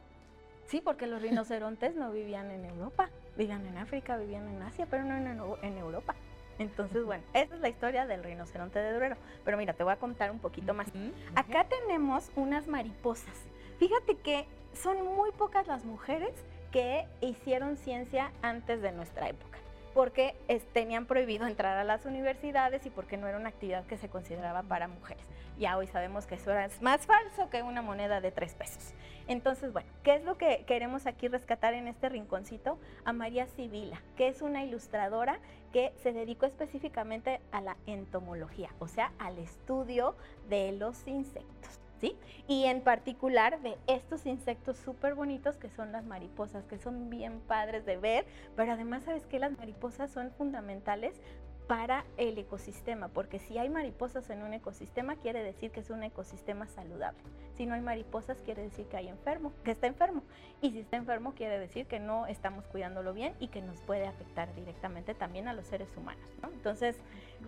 Sí, 0.66 0.80
porque 0.80 1.06
los 1.06 1.22
rinocerontes 1.22 1.94
no 1.94 2.10
vivían 2.10 2.50
en 2.50 2.64
Europa, 2.64 3.08
vivían 3.36 3.66
en 3.66 3.78
África, 3.78 4.16
vivían 4.16 4.48
en 4.48 4.62
Asia, 4.62 4.86
pero 4.90 5.04
no 5.04 5.16
en 5.16 5.78
Europa. 5.78 6.14
Entonces, 6.58 7.04
bueno, 7.04 7.22
esa 7.32 7.54
es 7.54 7.60
la 7.60 7.68
historia 7.68 8.06
del 8.06 8.22
rinoceronte 8.22 8.78
de 8.78 8.92
Durero. 8.92 9.16
Pero 9.44 9.56
mira, 9.56 9.72
te 9.72 9.82
voy 9.84 9.92
a 9.92 9.96
contar 9.96 10.30
un 10.30 10.38
poquito 10.38 10.74
más. 10.74 10.88
Acá 11.34 11.64
tenemos 11.64 12.30
unas 12.36 12.66
mariposas. 12.66 13.34
Fíjate 13.78 14.16
que 14.16 14.46
son 14.74 15.04
muy 15.04 15.30
pocas 15.32 15.66
las 15.66 15.84
mujeres 15.84 16.32
que 16.70 17.06
hicieron 17.20 17.76
ciencia 17.76 18.30
antes 18.42 18.82
de 18.82 18.92
nuestra 18.92 19.28
época, 19.28 19.58
porque 19.94 20.34
es- 20.48 20.64
tenían 20.72 21.06
prohibido 21.06 21.46
entrar 21.46 21.76
a 21.78 21.84
las 21.84 22.04
universidades 22.04 22.84
y 22.86 22.90
porque 22.90 23.16
no 23.16 23.26
era 23.26 23.38
una 23.38 23.48
actividad 23.48 23.84
que 23.86 23.96
se 23.96 24.08
consideraba 24.08 24.62
para 24.62 24.86
mujeres. 24.86 25.24
Ya 25.60 25.76
hoy 25.76 25.86
sabemos 25.86 26.26
que 26.26 26.36
eso 26.36 26.50
era 26.50 26.66
más 26.80 27.04
falso 27.04 27.50
que 27.50 27.62
una 27.62 27.82
moneda 27.82 28.22
de 28.22 28.32
tres 28.32 28.54
pesos. 28.54 28.94
Entonces, 29.28 29.74
bueno, 29.74 29.90
¿qué 30.02 30.14
es 30.14 30.24
lo 30.24 30.38
que 30.38 30.64
queremos 30.66 31.06
aquí 31.06 31.28
rescatar 31.28 31.74
en 31.74 31.86
este 31.86 32.08
rinconcito? 32.08 32.78
A 33.04 33.12
María 33.12 33.46
Sibila, 33.46 34.00
que 34.16 34.28
es 34.28 34.40
una 34.40 34.64
ilustradora 34.64 35.38
que 35.70 35.92
se 36.02 36.14
dedicó 36.14 36.46
específicamente 36.46 37.42
a 37.52 37.60
la 37.60 37.76
entomología, 37.86 38.70
o 38.78 38.88
sea, 38.88 39.12
al 39.18 39.36
estudio 39.36 40.16
de 40.48 40.72
los 40.72 41.06
insectos. 41.06 41.78
¿sí? 42.00 42.16
Y 42.48 42.64
en 42.64 42.80
particular 42.80 43.60
de 43.60 43.76
estos 43.86 44.26
insectos 44.26 44.78
súper 44.78 45.14
bonitos 45.14 45.56
que 45.56 45.68
son 45.68 45.92
las 45.92 46.04
mariposas, 46.04 46.64
que 46.64 46.78
son 46.78 47.10
bien 47.10 47.40
padres 47.40 47.84
de 47.84 47.98
ver, 47.98 48.24
pero 48.56 48.72
además 48.72 49.04
sabes 49.04 49.26
que 49.26 49.38
las 49.38 49.56
mariposas 49.56 50.10
son 50.10 50.30
fundamentales 50.32 51.20
para 51.70 52.04
el 52.16 52.36
ecosistema, 52.36 53.06
porque 53.06 53.38
si 53.38 53.56
hay 53.56 53.68
mariposas 53.68 54.28
en 54.30 54.42
un 54.42 54.52
ecosistema 54.54 55.14
quiere 55.14 55.44
decir 55.44 55.70
que 55.70 55.78
es 55.78 55.90
un 55.90 56.02
ecosistema 56.02 56.66
saludable. 56.66 57.20
Si 57.54 57.64
no 57.64 57.74
hay 57.74 57.80
mariposas 57.80 58.42
quiere 58.42 58.62
decir 58.62 58.86
que 58.86 58.96
hay 58.96 59.06
enfermo, 59.06 59.52
que 59.62 59.70
está 59.70 59.86
enfermo. 59.86 60.24
Y 60.60 60.72
si 60.72 60.80
está 60.80 60.96
enfermo 60.96 61.32
quiere 61.32 61.60
decir 61.60 61.86
que 61.86 62.00
no 62.00 62.26
estamos 62.26 62.66
cuidándolo 62.66 63.14
bien 63.14 63.34
y 63.38 63.46
que 63.46 63.62
nos 63.62 63.80
puede 63.82 64.08
afectar 64.08 64.52
directamente 64.56 65.14
también 65.14 65.46
a 65.46 65.52
los 65.54 65.64
seres 65.64 65.96
humanos. 65.96 66.28
Entonces, 66.42 66.96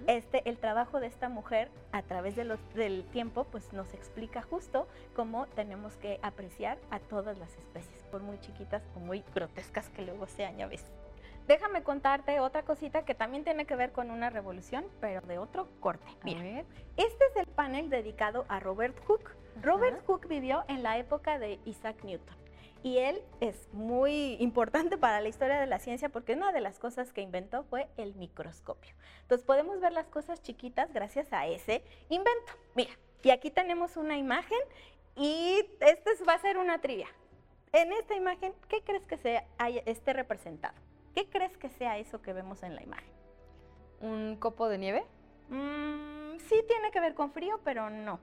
este, 0.06 0.48
el 0.48 0.56
trabajo 0.56 1.00
de 1.00 1.08
esta 1.08 1.28
mujer 1.28 1.68
a 1.90 2.02
través 2.02 2.36
de 2.36 2.44
del 2.76 3.02
tiempo 3.06 3.42
pues 3.50 3.72
nos 3.72 3.92
explica 3.92 4.40
justo 4.40 4.86
cómo 5.16 5.48
tenemos 5.48 5.96
que 5.96 6.20
apreciar 6.22 6.78
a 6.92 7.00
todas 7.00 7.38
las 7.38 7.52
especies, 7.56 8.04
por 8.12 8.22
muy 8.22 8.38
chiquitas 8.38 8.84
o 8.94 9.00
muy 9.00 9.24
grotescas 9.34 9.88
que 9.88 10.02
luego 10.02 10.28
sean, 10.28 10.58
ya 10.58 10.68
ves. 10.68 10.84
Déjame 11.46 11.82
contarte 11.82 12.38
otra 12.40 12.62
cosita 12.62 13.04
que 13.04 13.14
también 13.14 13.44
tiene 13.44 13.66
que 13.66 13.76
ver 13.76 13.92
con 13.92 14.10
una 14.10 14.30
revolución, 14.30 14.84
pero 15.00 15.20
de 15.22 15.38
otro 15.38 15.68
corte. 15.80 16.06
Mira, 16.22 16.64
este 16.96 17.24
es 17.30 17.36
el 17.36 17.46
panel 17.46 17.90
dedicado 17.90 18.44
a 18.48 18.60
Robert 18.60 18.96
Hooke. 19.06 19.34
Robert 19.60 20.04
Hooke 20.06 20.28
vivió 20.28 20.64
en 20.68 20.82
la 20.82 20.98
época 20.98 21.38
de 21.38 21.58
Isaac 21.64 22.04
Newton. 22.04 22.36
Y 22.84 22.98
él 22.98 23.22
es 23.40 23.68
muy 23.72 24.36
importante 24.40 24.98
para 24.98 25.20
la 25.20 25.28
historia 25.28 25.60
de 25.60 25.66
la 25.66 25.78
ciencia 25.78 26.08
porque 26.08 26.34
una 26.34 26.52
de 26.52 26.60
las 26.60 26.78
cosas 26.78 27.12
que 27.12 27.20
inventó 27.20 27.62
fue 27.64 27.88
el 27.96 28.14
microscopio. 28.14 28.92
Entonces 29.22 29.46
podemos 29.46 29.80
ver 29.80 29.92
las 29.92 30.06
cosas 30.08 30.42
chiquitas 30.42 30.92
gracias 30.92 31.32
a 31.32 31.46
ese 31.46 31.84
invento. 32.08 32.52
Mira, 32.74 32.92
y 33.22 33.30
aquí 33.30 33.50
tenemos 33.50 33.96
una 33.96 34.16
imagen 34.16 34.58
y 35.16 35.64
este 35.80 36.24
va 36.24 36.34
a 36.34 36.40
ser 36.40 36.58
una 36.58 36.80
trivia. 36.80 37.06
En 37.72 37.92
esta 37.92 38.16
imagen, 38.16 38.52
¿qué 38.68 38.82
crees 38.82 39.06
que 39.06 39.16
sea, 39.16 39.46
esté 39.86 40.12
representado? 40.12 40.74
¿Qué 41.14 41.28
crees 41.28 41.56
que 41.56 41.68
sea 41.68 41.98
eso 41.98 42.22
que 42.22 42.32
vemos 42.32 42.62
en 42.62 42.74
la 42.74 42.82
imagen? 42.82 43.12
¿Un 44.00 44.36
copo 44.36 44.68
de 44.68 44.78
nieve? 44.78 45.04
Mm, 45.48 46.38
sí 46.38 46.64
tiene 46.66 46.90
que 46.90 47.00
ver 47.00 47.14
con 47.14 47.30
frío, 47.32 47.60
pero 47.64 47.90
no. 47.90 48.20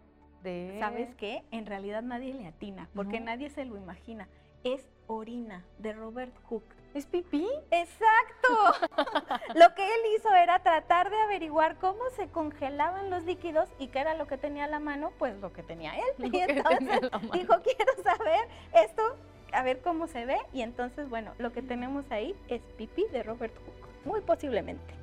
¿Sabes 0.79 1.13
qué? 1.15 1.43
En 1.51 1.65
realidad 1.65 2.01
nadie 2.01 2.33
le 2.33 2.47
atina, 2.47 2.89
porque 2.95 3.19
nadie 3.19 3.49
se 3.49 3.65
lo 3.65 3.75
imagina. 3.77 4.29
Es 4.63 4.87
orina 5.07 5.65
de 5.77 5.93
Robert 5.93 6.33
Hooke. 6.45 6.75
¿Es 6.93 7.05
pipí? 7.05 7.47
Exacto. 7.71 8.87
lo 9.55 9.75
que 9.75 9.85
él 9.85 10.01
hizo 10.15 10.33
era 10.33 10.59
tratar 10.59 11.09
de 11.09 11.21
averiguar 11.21 11.77
cómo 11.77 12.09
se 12.15 12.29
congelaban 12.29 13.09
los 13.09 13.25
líquidos 13.25 13.69
y 13.79 13.87
qué 13.87 13.99
era 13.99 14.15
lo 14.15 14.27
que 14.27 14.37
tenía 14.37 14.63
a 14.63 14.67
la 14.67 14.79
mano, 14.79 15.11
pues 15.19 15.35
lo 15.39 15.53
que 15.53 15.61
tenía 15.61 15.93
él. 15.95 16.31
y 16.33 16.39
entonces 16.39 17.01
dijo, 17.33 17.55
quiero 17.63 18.03
saber 18.03 18.47
esto 18.73 19.15
a 19.53 19.63
ver 19.63 19.81
cómo 19.81 20.07
se 20.07 20.25
ve 20.25 20.37
y 20.53 20.61
entonces, 20.61 21.09
bueno, 21.09 21.31
lo 21.37 21.51
que 21.51 21.61
tenemos 21.61 22.05
ahí 22.11 22.35
es 22.47 22.61
pipí 22.77 23.05
de 23.11 23.23
Robert 23.23 23.55
Hooke, 23.57 24.05
muy 24.05 24.21
posiblemente. 24.21 24.93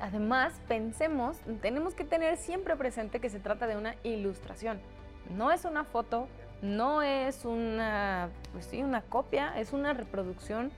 Además, 0.00 0.60
pensemos, 0.68 1.38
tenemos 1.60 1.94
que 1.94 2.04
tener 2.04 2.36
siempre 2.36 2.76
presente 2.76 3.20
que 3.20 3.30
se 3.30 3.40
trata 3.40 3.66
de 3.66 3.76
una 3.76 3.96
ilustración. 4.04 4.80
No 5.36 5.50
es 5.50 5.64
una 5.64 5.84
foto, 5.84 6.28
no 6.62 7.02
es 7.02 7.44
una, 7.44 8.30
pues 8.52 8.66
sí, 8.66 8.82
una 8.82 9.02
copia, 9.02 9.58
es 9.58 9.72
una 9.72 9.92
reproducción 9.92 10.70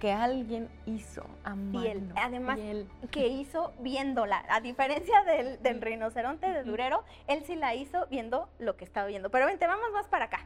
que 0.00 0.10
alguien 0.10 0.68
hizo 0.84 1.24
a 1.44 1.54
mano. 1.54 2.12
Además, 2.16 2.58
que 3.12 3.28
hizo 3.28 3.72
viéndola. 3.78 4.44
A 4.48 4.60
diferencia 4.60 5.22
del, 5.22 5.62
del 5.62 5.80
rinoceronte 5.80 6.50
de 6.50 6.64
Durero, 6.64 7.04
él 7.28 7.44
sí 7.46 7.54
la 7.54 7.76
hizo 7.76 8.06
viendo 8.08 8.48
lo 8.58 8.76
que 8.76 8.84
estaba 8.84 9.06
viendo. 9.06 9.30
Pero 9.30 9.46
vente, 9.46 9.66
vamos 9.66 9.92
más 9.92 10.08
para 10.08 10.24
acá. 10.24 10.40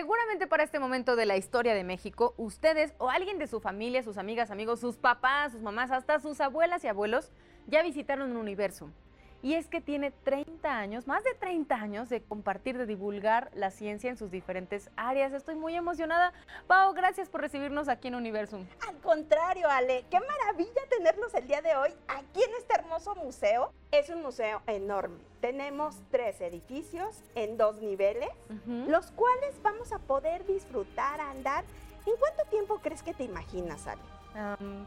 Seguramente 0.00 0.46
para 0.46 0.62
este 0.62 0.78
momento 0.78 1.14
de 1.14 1.26
la 1.26 1.36
historia 1.36 1.74
de 1.74 1.84
México, 1.84 2.32
ustedes 2.38 2.94
o 2.96 3.10
alguien 3.10 3.38
de 3.38 3.46
su 3.46 3.60
familia, 3.60 4.02
sus 4.02 4.16
amigas, 4.16 4.50
amigos, 4.50 4.80
sus 4.80 4.96
papás, 4.96 5.52
sus 5.52 5.60
mamás, 5.60 5.90
hasta 5.90 6.18
sus 6.20 6.40
abuelas 6.40 6.82
y 6.84 6.88
abuelos 6.88 7.30
ya 7.66 7.82
visitaron 7.82 8.30
un 8.30 8.38
universo. 8.38 8.88
Y 9.42 9.54
es 9.54 9.68
que 9.68 9.80
tiene 9.80 10.10
30 10.10 10.70
años, 10.70 11.06
más 11.06 11.24
de 11.24 11.32
30 11.34 11.74
años 11.74 12.08
de 12.10 12.22
compartir, 12.22 12.76
de 12.76 12.84
divulgar 12.84 13.50
la 13.54 13.70
ciencia 13.70 14.10
en 14.10 14.18
sus 14.18 14.30
diferentes 14.30 14.90
áreas. 14.96 15.32
Estoy 15.32 15.54
muy 15.54 15.74
emocionada. 15.74 16.34
Pau, 16.66 16.92
gracias 16.92 17.30
por 17.30 17.40
recibirnos 17.40 17.88
aquí 17.88 18.08
en 18.08 18.16
Universum. 18.16 18.66
Al 18.86 18.96
contrario, 18.98 19.68
Ale, 19.70 20.04
qué 20.10 20.20
maravilla 20.20 20.82
tenerlos 20.90 21.32
el 21.34 21.46
día 21.46 21.62
de 21.62 21.74
hoy 21.74 21.90
aquí 22.08 22.42
en 22.42 22.54
este 22.58 22.74
hermoso 22.74 23.14
museo. 23.14 23.72
Es 23.92 24.10
un 24.10 24.20
museo 24.22 24.60
enorme. 24.66 25.18
Tenemos 25.40 25.96
tres 26.10 26.40
edificios 26.42 27.22
en 27.34 27.56
dos 27.56 27.80
niveles, 27.80 28.28
los 28.66 29.10
cuales 29.12 29.60
vamos 29.62 29.92
a 29.92 29.98
poder 29.98 30.44
disfrutar, 30.46 31.18
andar. 31.20 31.64
¿En 32.06 32.12
cuánto 32.18 32.44
tiempo 32.50 32.78
crees 32.82 33.02
que 33.02 33.14
te 33.14 33.24
imaginas, 33.24 33.86
Ale? 33.86 34.02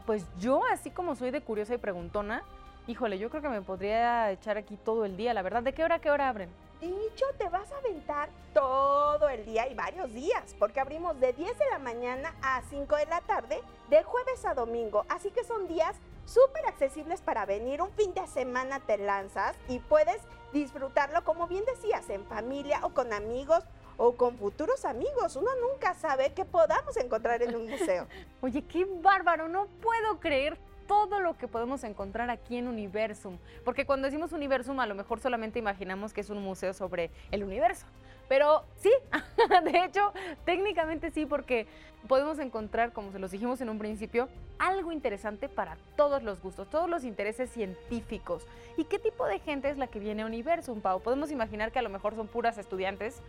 pues 0.06 0.24
yo, 0.38 0.62
así 0.72 0.90
como 0.90 1.16
soy 1.16 1.30
de 1.30 1.42
curiosa 1.42 1.74
y 1.74 1.78
preguntona, 1.78 2.42
híjole, 2.86 3.18
yo 3.18 3.30
creo 3.30 3.42
que 3.42 3.48
me 3.48 3.62
podría 3.62 4.30
echar 4.30 4.56
aquí 4.56 4.76
todo 4.76 5.04
el 5.04 5.16
día, 5.16 5.34
la 5.34 5.42
verdad. 5.42 5.62
¿De 5.62 5.72
qué 5.72 5.84
hora 5.84 5.96
a 5.96 5.98
qué 6.00 6.10
hora 6.10 6.28
abren? 6.28 6.50
Dicho, 6.80 7.24
te 7.38 7.48
vas 7.48 7.70
a 7.72 7.78
aventar 7.78 8.28
todo 8.52 9.28
el 9.30 9.46
día 9.46 9.66
y 9.68 9.74
varios 9.74 10.12
días, 10.12 10.54
porque 10.58 10.80
abrimos 10.80 11.18
de 11.18 11.32
10 11.32 11.58
de 11.58 11.64
la 11.70 11.78
mañana 11.78 12.34
a 12.42 12.60
5 12.68 12.96
de 12.96 13.06
la 13.06 13.22
tarde, 13.22 13.62
de 13.88 14.02
jueves 14.02 14.44
a 14.44 14.54
domingo. 14.54 15.06
Así 15.08 15.30
que 15.30 15.44
son 15.44 15.66
días 15.66 15.96
súper 16.26 16.66
accesibles 16.66 17.22
para 17.22 17.46
venir. 17.46 17.80
Un 17.80 17.90
fin 17.92 18.12
de 18.12 18.26
semana 18.26 18.80
te 18.80 18.98
lanzas 18.98 19.56
y 19.68 19.78
puedes 19.78 20.20
disfrutarlo, 20.52 21.24
como 21.24 21.46
bien 21.46 21.64
decías, 21.64 22.10
en 22.10 22.26
familia 22.26 22.80
o 22.82 22.90
con 22.90 23.14
amigos 23.14 23.64
o 23.96 24.16
con 24.16 24.36
futuros 24.36 24.84
amigos. 24.84 25.36
Uno 25.36 25.50
nunca 25.70 25.94
sabe 25.94 26.34
qué 26.34 26.44
podamos 26.44 26.96
encontrar 26.98 27.42
en 27.42 27.56
un 27.56 27.66
museo. 27.66 28.06
Oye, 28.42 28.62
qué 28.66 28.84
bárbaro, 28.84 29.48
no 29.48 29.68
puedo 29.80 30.20
creer 30.20 30.58
todo 30.86 31.20
lo 31.20 31.36
que 31.36 31.48
podemos 31.48 31.84
encontrar 31.84 32.30
aquí 32.30 32.56
en 32.56 32.68
Universum. 32.68 33.38
Porque 33.64 33.86
cuando 33.86 34.06
decimos 34.06 34.32
Universum, 34.32 34.80
a 34.80 34.86
lo 34.86 34.94
mejor 34.94 35.20
solamente 35.20 35.58
imaginamos 35.58 36.12
que 36.12 36.20
es 36.20 36.30
un 36.30 36.42
museo 36.42 36.74
sobre 36.74 37.10
el 37.30 37.44
universo. 37.44 37.86
Pero 38.28 38.64
sí, 38.76 38.90
de 39.64 39.84
hecho, 39.84 40.12
técnicamente 40.44 41.10
sí, 41.10 41.26
porque 41.26 41.66
podemos 42.08 42.38
encontrar, 42.38 42.92
como 42.92 43.12
se 43.12 43.18
los 43.18 43.30
dijimos 43.30 43.60
en 43.60 43.68
un 43.68 43.78
principio, 43.78 44.28
algo 44.58 44.92
interesante 44.92 45.48
para 45.48 45.76
todos 45.96 46.22
los 46.22 46.40
gustos, 46.40 46.68
todos 46.68 46.88
los 46.88 47.04
intereses 47.04 47.50
científicos. 47.50 48.46
¿Y 48.76 48.84
qué 48.84 48.98
tipo 48.98 49.26
de 49.26 49.38
gente 49.38 49.68
es 49.68 49.78
la 49.78 49.86
que 49.86 49.98
viene 49.98 50.22
a 50.22 50.26
Universum, 50.26 50.80
Pau? 50.80 51.00
Podemos 51.00 51.30
imaginar 51.30 51.72
que 51.72 51.78
a 51.78 51.82
lo 51.82 51.90
mejor 51.90 52.14
son 52.14 52.26
puras 52.26 52.58
estudiantes, 52.58 53.20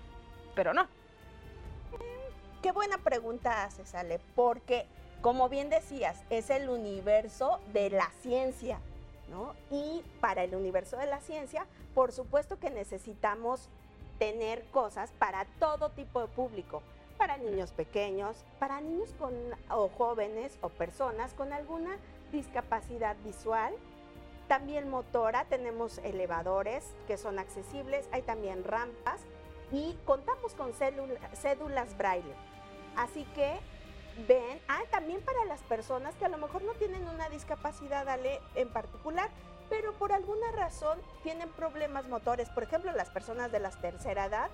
pero 0.56 0.74
no. 0.74 0.88
Qué 2.62 2.72
buena 2.72 2.98
pregunta 2.98 3.64
haces, 3.64 3.94
Ale, 3.94 4.20
porque 4.34 4.88
como 5.22 5.50
bien 5.50 5.70
decías, 5.70 6.24
es 6.30 6.50
el 6.50 6.70
universo 6.70 7.60
de 7.74 7.90
la 7.90 8.10
ciencia, 8.22 8.80
¿no? 9.30 9.54
Y 9.72 10.04
para 10.22 10.44
el 10.44 10.56
universo 10.56 10.98
de 10.98 11.08
la 11.08 11.20
ciencia, 11.20 11.66
por 11.94 12.12
supuesto 12.12 12.60
que 12.60 12.70
necesitamos 12.70 13.70
tener 14.20 14.64
cosas 14.66 15.12
para 15.18 15.46
todo 15.60 15.90
tipo 15.90 16.22
de 16.22 16.28
público, 16.28 16.82
para 17.18 17.38
niños 17.38 17.72
pequeños, 17.72 18.44
para 18.60 18.82
niños 18.82 19.14
con 19.18 19.34
o 19.70 19.90
jóvenes 19.90 20.58
o 20.62 20.70
personas 20.70 21.34
con 21.34 21.54
alguna 21.54 21.98
discapacidad 22.32 23.16
visual, 23.24 23.74
también 24.48 24.90
motora, 24.90 25.46
tenemos 25.46 25.98
elevadores 26.00 26.94
que 27.08 27.18
son 27.18 27.40
accesibles, 27.40 28.08
hay 28.12 28.22
también 28.22 28.64
rampas 28.64 29.22
y 29.72 29.98
contamos 30.06 30.54
con 30.54 30.72
cédulas 30.74 31.98
braille. 31.98 32.34
Así 32.96 33.26
que 33.34 33.58
ven, 34.28 34.62
ah, 34.68 34.82
también 34.92 35.22
para 35.22 35.46
las 35.46 35.62
personas 35.64 36.16
que 36.16 36.26
a 36.26 36.30
lo 36.30 36.38
mejor 36.38 36.64
no 36.64 36.74
tienen 36.74 37.08
una 37.08 37.30
discapacidad 37.30 38.08
en 38.56 38.70
particular, 38.70 39.30
pero 39.70 39.94
por 39.94 40.12
alguna 40.12 40.52
razón 40.52 41.00
tienen 41.24 41.50
problemas 41.50 42.08
motores, 42.08 42.50
por 42.50 42.64
ejemplo, 42.64 42.92
las 42.92 43.10
personas 43.10 43.52
de 43.52 43.60
la 43.60 43.72
tercera 43.72 44.26
edad, 44.26 44.50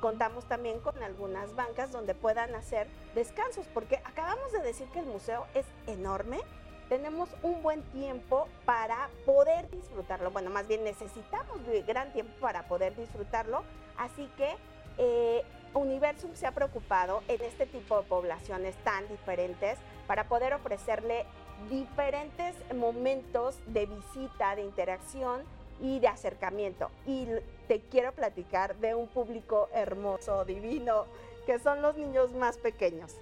contamos 0.00 0.44
también 0.46 0.80
con 0.80 1.00
algunas 1.02 1.54
bancas 1.54 1.92
donde 1.92 2.14
puedan 2.14 2.54
hacer 2.54 2.88
descansos, 3.14 3.66
porque 3.74 3.96
acabamos 4.04 4.52
de 4.52 4.60
decir 4.60 4.88
que 4.88 5.00
el 5.00 5.06
museo 5.06 5.46
es 5.54 5.66
enorme, 5.86 6.40
tenemos 6.88 7.30
un 7.42 7.62
buen 7.62 7.82
tiempo 7.84 8.48
para 8.66 9.08
poder 9.24 9.70
disfrutarlo. 9.70 10.30
Bueno, 10.30 10.50
más 10.50 10.68
bien 10.68 10.84
necesitamos 10.84 11.60
gran 11.86 12.12
tiempo 12.12 12.32
para 12.38 12.64
poder 12.68 12.94
disfrutarlo. 12.94 13.62
Así 13.96 14.30
que 14.36 14.56
eh, 14.98 15.42
Universum 15.74 16.34
se 16.34 16.46
ha 16.46 16.52
preocupado 16.52 17.22
en 17.28 17.40
este 17.42 17.66
tipo 17.66 17.98
de 18.00 18.08
poblaciones 18.08 18.76
tan 18.84 19.08
diferentes 19.08 19.78
para 20.06 20.24
poder 20.28 20.54
ofrecerle 20.54 21.24
diferentes 21.70 22.54
momentos 22.74 23.56
de 23.66 23.86
visita, 23.86 24.54
de 24.56 24.62
interacción 24.62 25.42
y 25.80 25.98
de 26.00 26.08
acercamiento. 26.08 26.90
Y 27.06 27.26
te 27.68 27.80
quiero 27.80 28.12
platicar 28.12 28.76
de 28.76 28.94
un 28.94 29.08
público 29.08 29.68
hermoso, 29.72 30.44
divino, 30.44 31.06
que 31.46 31.58
son 31.58 31.82
los 31.82 31.96
niños 31.96 32.32
más 32.32 32.58
pequeños. 32.58 33.16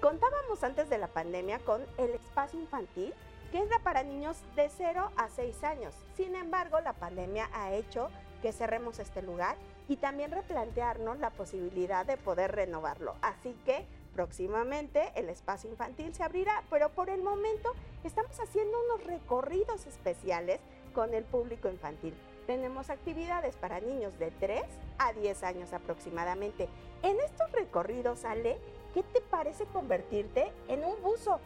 Contábamos 0.00 0.64
antes 0.64 0.90
de 0.90 0.98
la 0.98 1.06
pandemia 1.06 1.60
con 1.60 1.80
el 1.98 2.10
espacio 2.10 2.60
infantil, 2.60 3.14
que 3.52 3.58
es 3.58 3.68
para 3.84 4.02
niños 4.02 4.36
de 4.56 4.68
0 4.68 5.12
a 5.16 5.28
6 5.28 5.62
años. 5.64 5.94
Sin 6.16 6.34
embargo, 6.34 6.80
la 6.80 6.94
pandemia 6.94 7.48
ha 7.52 7.72
hecho 7.72 8.08
que 8.40 8.52
cerremos 8.52 8.98
este 8.98 9.22
lugar 9.22 9.56
y 9.88 9.96
también 9.96 10.30
replantearnos 10.30 11.18
la 11.18 11.30
posibilidad 11.30 12.06
de 12.06 12.16
poder 12.16 12.52
renovarlo. 12.52 13.14
Así 13.22 13.56
que 13.64 13.86
próximamente 14.14 15.12
el 15.14 15.28
espacio 15.28 15.70
infantil 15.70 16.14
se 16.14 16.22
abrirá, 16.22 16.62
pero 16.70 16.90
por 16.90 17.10
el 17.10 17.22
momento 17.22 17.72
estamos 18.04 18.38
haciendo 18.40 18.76
unos 18.86 19.06
recorridos 19.06 19.86
especiales 19.86 20.60
con 20.94 21.14
el 21.14 21.24
público 21.24 21.68
infantil. 21.68 22.14
Tenemos 22.46 22.90
actividades 22.90 23.56
para 23.56 23.80
niños 23.80 24.18
de 24.18 24.30
3 24.32 24.62
a 24.98 25.12
10 25.12 25.42
años 25.44 25.72
aproximadamente. 25.72 26.68
En 27.02 27.18
estos 27.20 27.50
recorridos, 27.52 28.24
Ale, 28.24 28.58
¿qué 28.94 29.02
te 29.02 29.20
parece 29.20 29.64
convertirte 29.66 30.52
en 30.68 30.84
un 30.84 31.00
buzo? 31.02 31.40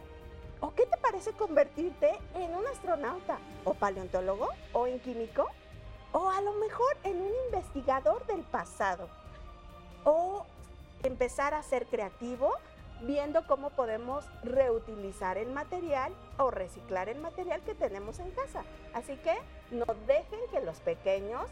¿O 0.59 0.73
qué 0.73 0.87
te 0.87 0.97
parece 0.97 1.33
convertirte 1.33 2.09
en 2.35 2.55
un 2.55 2.65
astronauta? 2.65 3.37
¿O 3.63 3.75
paleontólogo? 3.75 4.47
¿O 4.73 4.87
en 4.87 4.99
químico? 4.99 5.47
¿O 6.19 6.31
a 6.31 6.41
lo 6.41 6.53
mejor 6.53 6.97
en 7.03 7.21
un 7.21 7.31
investigador 7.45 8.25
del 8.25 8.41
pasado? 8.41 9.07
¿O 10.03 10.47
empezar 11.03 11.53
a 11.53 11.61
ser 11.61 11.85
creativo 11.85 12.55
viendo 13.01 13.45
cómo 13.45 13.69
podemos 13.69 14.25
reutilizar 14.41 15.37
el 15.37 15.51
material 15.51 16.11
o 16.39 16.49
reciclar 16.49 17.07
el 17.07 17.19
material 17.19 17.61
que 17.61 17.75
tenemos 17.75 18.17
en 18.17 18.31
casa. 18.31 18.63
Así 18.95 19.15
que 19.17 19.35
no 19.69 19.85
dejen 20.07 20.39
que 20.49 20.61
los 20.61 20.79
pequeños 20.79 21.51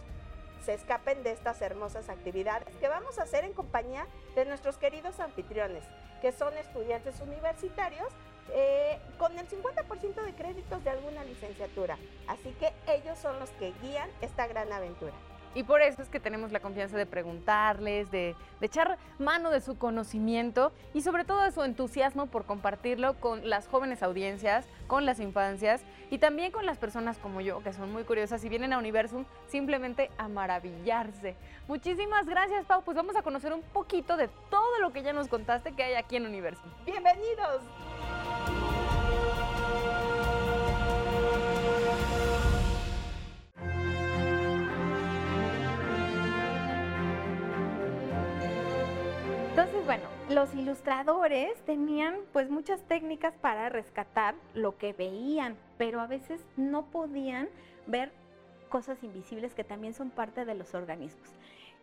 se 0.63 0.73
escapen 0.73 1.21
de 1.21 1.33
estas 1.33 1.61
hermosas 1.61 2.09
actividades 2.09 2.75
que 2.77 2.87
vamos 2.87 3.19
a 3.19 3.23
hacer 3.23 3.43
en 3.43 3.53
compañía 3.53 4.07
de 4.33 4.45
nuestros 4.45 4.77
queridos 4.77 5.19
anfitriones, 5.19 5.83
que 6.23 6.31
son 6.31 6.57
estudiantes 6.57 7.21
universitarios 7.21 8.07
eh, 8.53 8.99
con 9.17 9.37
el 9.37 9.47
50% 9.47 10.23
de 10.23 10.33
créditos 10.33 10.83
de 10.83 10.89
alguna 10.89 11.23
licenciatura. 11.23 11.97
Así 12.27 12.55
que 12.59 12.73
ellos 12.87 13.17
son 13.17 13.39
los 13.39 13.49
que 13.51 13.73
guían 13.81 14.09
esta 14.21 14.47
gran 14.47 14.71
aventura. 14.71 15.13
Y 15.55 15.63
por 15.63 15.81
eso 15.81 16.01
es 16.01 16.09
que 16.09 16.19
tenemos 16.19 16.51
la 16.51 16.59
confianza 16.59 16.97
de 16.97 17.05
preguntarles, 17.05 18.11
de, 18.11 18.35
echar 18.59 18.97
mano 19.19 19.51
de 19.51 19.61
su 19.61 19.77
conocimiento 19.77 20.73
y 20.93 21.01
sobre 21.01 21.23
todo 21.23 21.41
de 21.41 21.51
su 21.51 21.63
entusiasmo 21.63 22.25
por 22.25 22.45
compartirlo 22.45 23.13
con 23.21 23.49
las 23.49 23.67
jóvenes 23.67 24.03
audiencias, 24.03 24.67
con 24.87 25.05
las 25.05 25.21
infancias 25.21 25.81
y 26.11 26.17
también 26.17 26.51
con 26.51 26.65
las 26.65 26.77
personas 26.77 27.17
como 27.19 27.39
yo, 27.39 27.63
que 27.63 27.71
son 27.71 27.93
muy 27.93 28.03
curiosas 28.03 28.43
y 28.43 28.49
vienen 28.49 28.73
a 28.73 28.77
Universum 28.77 29.23
simplemente 29.47 30.11
a 30.17 30.27
maravillarse. 30.27 31.35
Muchísimas 31.69 32.25
gracias, 32.25 32.65
Pau. 32.65 32.83
Pues 32.83 32.97
vamos 32.97 33.15
a 33.15 33.21
conocer 33.21 33.53
un 33.53 33.61
poquito 33.61 34.17
de 34.17 34.27
todo 34.49 34.79
lo 34.81 34.91
que 34.91 35.03
ya 35.03 35.13
nos 35.13 35.29
contaste 35.29 35.71
que 35.71 35.83
hay 35.83 35.93
aquí 35.93 36.17
en 36.17 36.25
Universum. 36.25 36.69
¡Bienvenidos! 36.85 37.61
Los 50.29 50.53
ilustradores 50.55 51.53
tenían 51.65 52.15
pues 52.33 52.49
muchas 52.49 52.81
técnicas 52.83 53.33
para 53.35 53.69
rescatar 53.69 54.35
lo 54.53 54.77
que 54.77 54.93
veían, 54.93 55.55
pero 55.77 56.01
a 56.01 56.07
veces 56.07 56.41
no 56.57 56.85
podían 56.85 57.47
ver 57.85 58.11
cosas 58.69 59.03
invisibles 59.03 59.53
que 59.53 59.63
también 59.63 59.93
son 59.93 60.09
parte 60.09 60.45
de 60.45 60.55
los 60.55 60.73
organismos. 60.73 61.29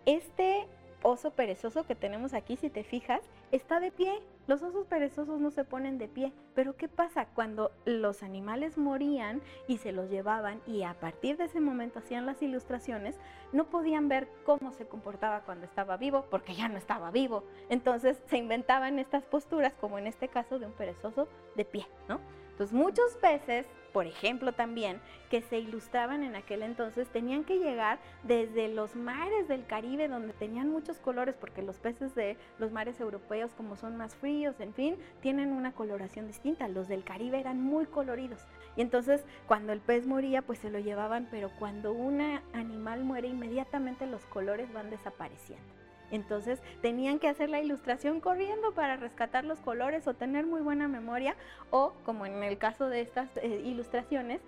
Este 0.07 0.67
oso 1.03 1.31
perezoso 1.33 1.85
que 1.87 1.95
tenemos 1.95 2.35
aquí, 2.35 2.57
si 2.57 2.71
te 2.71 2.85
fijas, 2.85 3.21
está 3.51 3.81
de 3.81 3.91
pie. 3.91 4.23
Los 4.47 4.63
osos 4.63 4.87
perezosos 4.87 5.41
no 5.41 5.51
se 5.51 5.65
ponen 5.65 5.99
de 5.99 6.09
pie. 6.09 6.33
Pero 6.55 6.77
¿qué 6.77 6.89
pasa? 6.89 7.27
Cuando 7.27 7.71
los 7.85 8.23
animales 8.23 8.79
morían 8.79 9.41
y 9.69 9.79
se 9.79 9.93
los 9.93 10.11
llevaban 10.11 10.61
y 10.67 10.83
a 10.83 10.95
partir 10.95 11.37
de 11.37 11.45
ese 11.45 11.61
momento 11.61 12.01
hacían 12.01 12.27
las 12.27 12.43
ilustraciones, 12.43 13.19
no 13.53 13.67
podían 13.67 14.09
ver 14.09 14.29
cómo 14.45 14.73
se 14.73 14.87
comportaba 14.87 15.43
cuando 15.43 15.67
estaba 15.67 15.97
vivo 15.97 16.27
porque 16.31 16.55
ya 16.55 16.69
no 16.69 16.79
estaba 16.79 17.11
vivo. 17.11 17.45
Entonces 17.69 18.23
se 18.27 18.39
inventaban 18.39 18.99
estas 18.99 19.25
posturas, 19.25 19.75
como 19.81 19.99
en 19.99 20.07
este 20.07 20.29
caso 20.29 20.59
de 20.59 20.67
un 20.67 20.73
perezoso 20.73 21.29
de 21.55 21.65
pie, 21.65 21.87
¿no? 22.09 22.21
Entonces 22.51 22.75
muchos 22.75 23.17
peces 23.17 23.67
por 23.93 24.07
ejemplo, 24.07 24.53
también, 24.53 25.01
que 25.31 25.43
se 25.43 25.59
ilustraban 25.59 26.23
en 26.23 26.37
aquel 26.37 26.63
entonces, 26.63 27.09
tenían 27.09 27.45
que 27.45 27.59
llegar 27.59 27.99
desde 28.23 28.69
los 28.69 28.97
mares 28.97 29.49
del 29.49 29.67
Caribe, 29.67 30.09
donde 30.09 30.33
tenían 30.33 30.69
muchos 30.71 30.99
colores, 30.99 31.35
porque 31.39 31.63
los 31.63 31.79
peces 31.79 32.15
de 32.15 32.37
los 32.59 32.73
mares 32.73 33.01
europeos, 33.01 33.53
como 33.55 33.77
son 33.77 33.97
más 33.97 34.15
fríos, 34.15 34.61
en 34.61 34.75
fin, 34.75 34.97
tienen 35.21 35.53
una 35.53 35.73
coloración 35.73 36.27
distinta. 36.27 36.69
Los 36.69 36.89
del 36.89 37.05
Caribe 37.05 37.41
eran 37.41 37.61
muy 37.61 37.87
coloridos. 37.87 38.41
Y 38.77 38.81
entonces, 38.81 39.25
cuando 39.47 39.73
el 39.73 39.81
pez 39.81 40.07
moría, 40.07 40.43
pues 40.43 40.59
se 40.59 40.71
lo 40.71 40.79
llevaban, 40.79 41.29
pero 41.31 41.51
cuando 41.59 41.93
un 41.93 42.21
animal 42.53 43.05
muere, 43.05 43.29
inmediatamente 43.29 44.07
los 44.07 44.25
colores 44.27 44.73
van 44.73 44.91
desapareciendo. 44.91 45.82
Entonces 46.13 46.61
tenían 46.83 47.19
que 47.19 47.27
hacer 47.27 47.51
la 47.51 47.61
ilustración 47.61 48.21
corriendo 48.21 48.73
para 48.73 48.97
rescatar 48.97 49.45
los 49.45 49.59
colores 49.61 50.07
o 50.07 50.15
tener 50.15 50.47
muy 50.47 50.61
buena 50.61 50.87
memoria 50.87 51.35
o, 51.71 51.95
como 52.05 52.27
en 52.27 52.43
el 52.45 52.59
caso 52.59 52.89
de 52.89 53.01
estas 53.01 53.29
eh, 53.39 53.63
ilustraciones, 53.65 54.41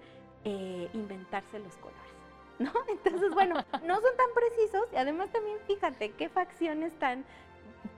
eh, 0.44 0.88
inventarse 0.92 1.58
los 1.58 1.76
colores. 1.78 2.02
¿No? 2.58 2.70
Entonces, 2.88 3.32
bueno, 3.32 3.56
no 3.84 3.94
son 3.94 4.16
tan 4.16 4.26
precisos 4.34 4.86
y 4.92 4.96
además 4.96 5.30
también 5.32 5.58
fíjate 5.66 6.12
qué 6.12 6.28
facciones 6.28 6.92
tan 6.98 7.24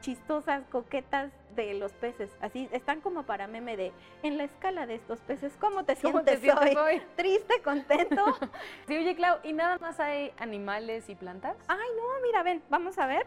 chistosas, 0.00 0.62
coquetas 0.70 1.32
de 1.54 1.74
los 1.74 1.92
peces. 1.92 2.30
Así 2.40 2.68
están 2.70 3.00
como 3.00 3.24
para 3.24 3.46
meme 3.46 3.76
de 3.76 3.92
en 4.22 4.36
la 4.36 4.44
escala 4.44 4.86
de 4.86 4.94
estos 4.94 5.20
peces, 5.20 5.52
¿cómo 5.58 5.84
te 5.84 5.96
sientes, 5.96 6.40
hoy? 6.76 7.02
Triste, 7.16 7.60
contento. 7.62 8.24
sí, 8.86 8.96
oye, 8.96 9.16
Clau, 9.16 9.38
¿y 9.42 9.52
nada 9.52 9.78
más 9.78 9.98
hay 9.98 10.32
animales 10.38 11.08
y 11.08 11.14
plantas? 11.14 11.56
Ay, 11.68 11.88
no, 11.96 12.02
mira, 12.22 12.42
ven, 12.42 12.62
vamos 12.68 12.98
a 12.98 13.06
ver. 13.06 13.26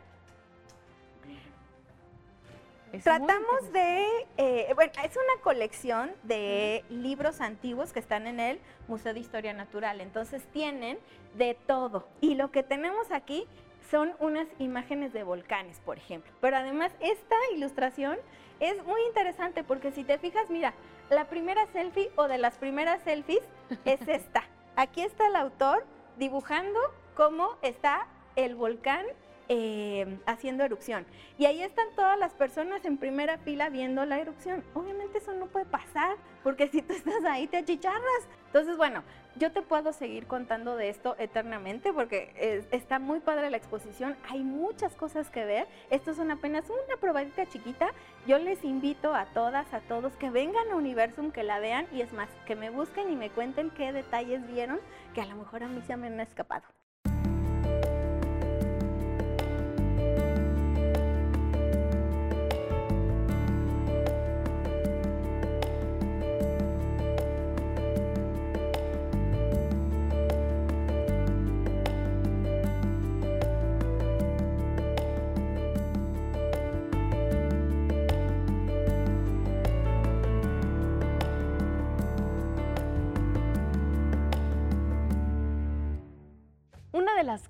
Tratamos 3.03 3.71
de, 3.71 4.05
eh, 4.37 4.71
bueno, 4.73 4.91
es 5.03 5.15
una 5.15 5.41
colección 5.43 6.11
de 6.23 6.83
libros 6.89 7.39
antiguos 7.39 7.93
que 7.93 7.99
están 7.99 8.25
en 8.25 8.39
el 8.39 8.59
Museo 8.87 9.13
de 9.13 9.19
Historia 9.19 9.53
Natural, 9.53 10.01
entonces 10.01 10.43
tienen 10.51 10.97
de 11.35 11.55
todo. 11.67 12.07
Y 12.19 12.35
lo 12.35 12.51
que 12.51 12.63
tenemos 12.63 13.11
aquí 13.11 13.47
son 13.91 14.13
unas 14.19 14.47
imágenes 14.57 15.13
de 15.13 15.23
volcanes, 15.23 15.79
por 15.81 15.97
ejemplo. 15.97 16.31
Pero 16.41 16.57
además 16.57 16.91
esta 16.99 17.35
ilustración 17.55 18.17
es 18.59 18.83
muy 18.85 19.01
interesante 19.07 19.63
porque 19.63 19.91
si 19.91 20.03
te 20.03 20.17
fijas, 20.17 20.49
mira, 20.49 20.73
la 21.09 21.25
primera 21.25 21.65
selfie 21.67 22.11
o 22.15 22.27
de 22.27 22.37
las 22.37 22.55
primeras 22.55 23.01
selfies 23.03 23.43
es 23.85 24.07
esta. 24.07 24.43
Aquí 24.75 25.01
está 25.01 25.27
el 25.27 25.35
autor 25.35 25.85
dibujando 26.17 26.79
cómo 27.15 27.57
está 27.61 28.07
el 28.35 28.55
volcán 28.55 29.05
eh, 29.49 30.19
haciendo 30.27 30.63
erupción. 30.63 31.05
Y 31.37 31.45
ahí 31.45 31.61
están 31.61 31.87
todas 31.95 32.17
las 32.19 32.33
personas 32.33 32.85
en 32.85 32.97
primera 32.97 33.39
fila 33.39 33.69
viendo 33.69 34.05
la 34.05 34.19
erupción. 34.19 34.63
Obviamente 34.75 35.17
eso 35.17 35.33
no 35.33 35.47
puede 35.47 35.65
pasar, 35.65 36.17
porque 36.43 36.67
si 36.67 36.81
tú 36.81 36.93
estás 36.97 37.23
ahí 37.25 37.47
te 37.47 37.57
achicharras. 37.57 38.27
Entonces, 38.45 38.77
bueno, 38.77 39.03
yo 39.35 39.51
te 39.51 39.61
puedo 39.61 39.91
seguir 39.91 40.27
contando 40.27 40.75
de 40.75 40.89
esto 40.89 41.15
eternamente 41.17 41.93
porque 41.93 42.65
está 42.71 42.99
muy 42.99 43.19
padre 43.19 43.49
la 43.49 43.57
exposición, 43.57 44.15
hay 44.27 44.43
muchas 44.43 44.95
cosas 44.95 45.29
que 45.29 45.45
ver. 45.45 45.67
Esto 45.89 46.11
es 46.11 46.19
apenas 46.19 46.65
una 46.69 46.97
probadita 46.99 47.47
chiquita. 47.47 47.89
Yo 48.27 48.37
les 48.37 48.63
invito 48.63 49.13
a 49.15 49.25
todas, 49.25 49.73
a 49.73 49.79
todos 49.81 50.13
que 50.17 50.29
vengan 50.29 50.69
a 50.71 50.75
Universum, 50.75 51.31
que 51.31 51.43
la 51.43 51.59
vean 51.59 51.87
y 51.91 52.01
es 52.01 52.13
más, 52.13 52.29
que 52.45 52.55
me 52.55 52.69
busquen 52.69 53.11
y 53.11 53.15
me 53.15 53.29
cuenten 53.29 53.71
qué 53.71 53.93
detalles 53.93 54.45
vieron 54.47 54.79
que 55.13 55.21
a 55.21 55.25
lo 55.25 55.35
mejor 55.35 55.63
a 55.63 55.67
mí 55.67 55.81
se 55.87 55.97
me 55.97 56.07
han 56.07 56.19
escapado. 56.19 56.65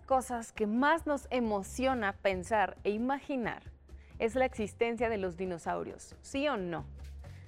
Cosas 0.09 0.51
que 0.51 0.65
más 0.65 1.05
nos 1.05 1.27
emociona 1.29 2.13
pensar 2.13 2.77
e 2.83 2.89
imaginar 2.89 3.61
es 4.17 4.33
la 4.33 4.45
existencia 4.45 5.07
de 5.07 5.19
los 5.19 5.37
dinosaurios, 5.37 6.15
¿sí 6.23 6.47
o 6.47 6.57
no? 6.57 6.83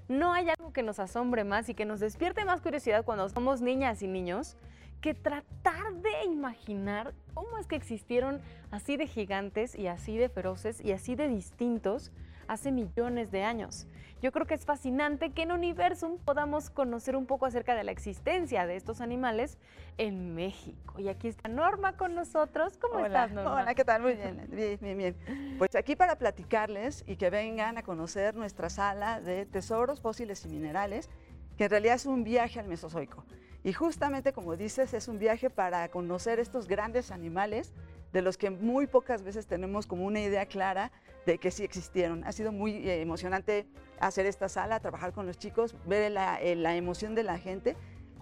No 0.07 0.31
hay 0.31 0.47
algo 0.47 0.71
que 0.71 0.83
nos 0.83 0.99
asombre 0.99 1.43
más 1.43 1.69
y 1.69 1.73
que 1.73 1.85
nos 1.85 1.99
despierte 1.99 2.45
más 2.45 2.61
curiosidad 2.61 3.03
cuando 3.03 3.27
somos 3.29 3.61
niñas 3.61 4.03
y 4.03 4.07
niños 4.07 4.57
que 5.01 5.15
tratar 5.15 5.91
de 6.03 6.25
imaginar 6.25 7.15
cómo 7.33 7.57
es 7.57 7.65
que 7.65 7.77
existieron 7.77 8.39
así 8.69 8.95
de 8.95 9.07
gigantes 9.07 9.73
y 9.73 9.87
así 9.87 10.19
de 10.19 10.29
feroces 10.29 10.85
y 10.85 10.91
así 10.91 11.15
de 11.15 11.29
distintos 11.29 12.11
hace 12.51 12.73
millones 12.73 13.31
de 13.31 13.43
años. 13.43 13.87
Yo 14.21 14.33
creo 14.33 14.45
que 14.45 14.53
es 14.53 14.65
fascinante 14.65 15.31
que 15.31 15.43
en 15.43 15.53
Universum 15.53 16.17
podamos 16.17 16.69
conocer 16.69 17.15
un 17.15 17.25
poco 17.25 17.45
acerca 17.45 17.75
de 17.75 17.85
la 17.85 17.91
existencia 17.91 18.67
de 18.67 18.75
estos 18.75 18.99
animales 18.99 19.57
en 19.97 20.35
México. 20.35 20.99
Y 20.99 21.07
aquí 21.07 21.29
está 21.29 21.47
Norma 21.47 21.95
con 21.95 22.13
nosotros. 22.13 22.77
¿Cómo 22.77 23.05
estás, 23.05 23.31
Norma? 23.31 23.61
Hola, 23.61 23.73
¿qué 23.73 23.85
tal? 23.85 24.01
Muy 24.01 24.15
bien, 24.15 24.47
bien, 24.51 24.77
bien, 24.81 24.97
bien. 24.97 25.55
Pues 25.57 25.73
aquí 25.75 25.95
para 25.95 26.17
platicarles 26.17 27.05
y 27.07 27.15
que 27.15 27.29
vengan 27.29 27.77
a 27.77 27.83
conocer 27.83 28.35
nuestra 28.35 28.69
sala 28.69 29.21
de 29.21 29.45
tesoros 29.45 30.01
fósiles 30.01 30.43
y 30.45 30.49
minerales, 30.49 31.09
que 31.57 31.63
en 31.63 31.69
realidad 31.69 31.95
es 31.95 32.05
un 32.05 32.25
viaje 32.25 32.59
al 32.59 32.67
Mesozoico. 32.67 33.23
Y 33.63 33.71
justamente 33.71 34.33
como 34.33 34.57
dices, 34.57 34.93
es 34.93 35.07
un 35.07 35.19
viaje 35.19 35.49
para 35.49 35.87
conocer 35.87 36.39
estos 36.39 36.67
grandes 36.67 37.11
animales 37.11 37.73
de 38.11 38.21
los 38.21 38.37
que 38.37 38.49
muy 38.49 38.87
pocas 38.87 39.23
veces 39.23 39.47
tenemos 39.47 39.87
como 39.87 40.05
una 40.05 40.19
idea 40.19 40.45
clara 40.45 40.91
de 41.25 41.37
que 41.37 41.51
sí 41.51 41.63
existieron. 41.63 42.23
Ha 42.25 42.31
sido 42.31 42.51
muy 42.51 42.87
eh, 42.87 43.01
emocionante 43.01 43.67
hacer 43.99 44.25
esta 44.25 44.49
sala, 44.49 44.79
trabajar 44.79 45.13
con 45.13 45.25
los 45.25 45.37
chicos, 45.37 45.75
ver 45.85 46.11
la, 46.11 46.41
eh, 46.41 46.55
la, 46.55 46.75
emoción 46.75 47.15
de 47.15 47.23
la 47.23 47.37
gente. 47.37 47.75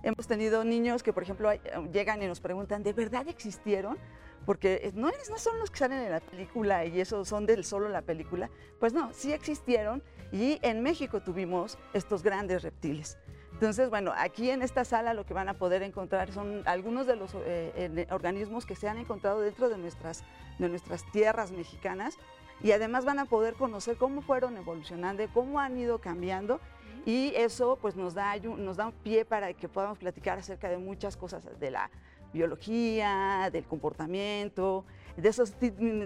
Hemos 0.04 0.28
tenido 0.28 0.64
niños 0.64 1.04
que, 1.04 1.14
por 1.14 1.24
ejemplo, 1.24 1.52
llegan 1.92 2.22
y 2.22 2.28
nos 2.28 2.40
preguntan, 2.40 2.84
¿de 2.84 2.94
verdad 2.94 3.28
existieron? 3.28 3.98
Porque 4.46 4.92
no, 4.96 5.10
no 5.10 5.38
son 5.38 5.60
los 5.60 5.70
que 5.70 5.80
salen 5.80 6.00
en 6.00 6.12
la 6.12 6.22
película 6.22 6.86
y 6.86 7.02
eso 7.02 7.26
son 7.26 7.46
del 7.46 7.64
solo 7.66 7.90
la 7.90 8.02
película. 8.02 8.50
Pues 8.80 8.94
no, 8.94 9.14
sí 9.14 9.34
existieron 9.34 10.02
y 10.32 10.60
en 10.62 10.82
México 10.82 11.22
tuvimos 11.22 11.78
estos 11.94 12.24
grandes 12.24 12.64
reptiles. 12.64 13.18
Entonces, 13.52 13.90
bueno, 13.90 14.14
aquí 14.16 14.50
en 14.50 14.62
esta 14.62 14.86
sala 14.86 15.14
lo 15.14 15.26
que 15.26 15.34
van 15.34 15.50
a 15.50 15.56
poder 15.56 15.84
encontrar 15.84 16.32
son 16.32 16.64
algunos 16.66 17.06
de 17.08 17.18
los 17.18 17.32
eh, 17.36 18.08
organismos 18.10 18.66
que 18.66 18.76
se 18.76 18.88
han 18.88 18.98
encontrado 18.98 19.42
dentro 19.42 19.68
de 19.68 19.78
nuestras, 19.78 20.24
de 20.60 20.70
nuestras 20.70 21.04
tierras 21.12 21.52
mexicanas 21.52 22.18
y 22.62 22.72
además 22.72 23.06
van 23.06 23.20
a 23.20 23.26
poder 23.26 23.54
conocer 23.56 23.98
cómo 23.98 24.22
fueron 24.22 24.58
evolucionando, 24.58 25.24
cómo 25.34 25.60
han 25.60 25.78
ido 25.78 26.00
cambiando 26.00 26.60
y 27.06 27.34
eso 27.36 27.78
pues 27.82 27.96
nos 27.96 28.14
da, 28.14 28.36
nos 28.38 28.78
da 28.78 28.88
un 28.88 28.92
pie 28.92 29.26
para 29.26 29.54
que 29.54 29.70
podamos 29.70 29.98
platicar 29.98 30.38
acerca 30.38 30.70
de 30.70 30.78
muchas 30.78 31.16
cosas 31.16 31.48
de 31.60 31.72
la 31.72 31.90
biología, 32.34 33.50
del 33.52 33.66
comportamiento, 33.66 34.86
de 35.18 35.30
esos, 35.30 35.54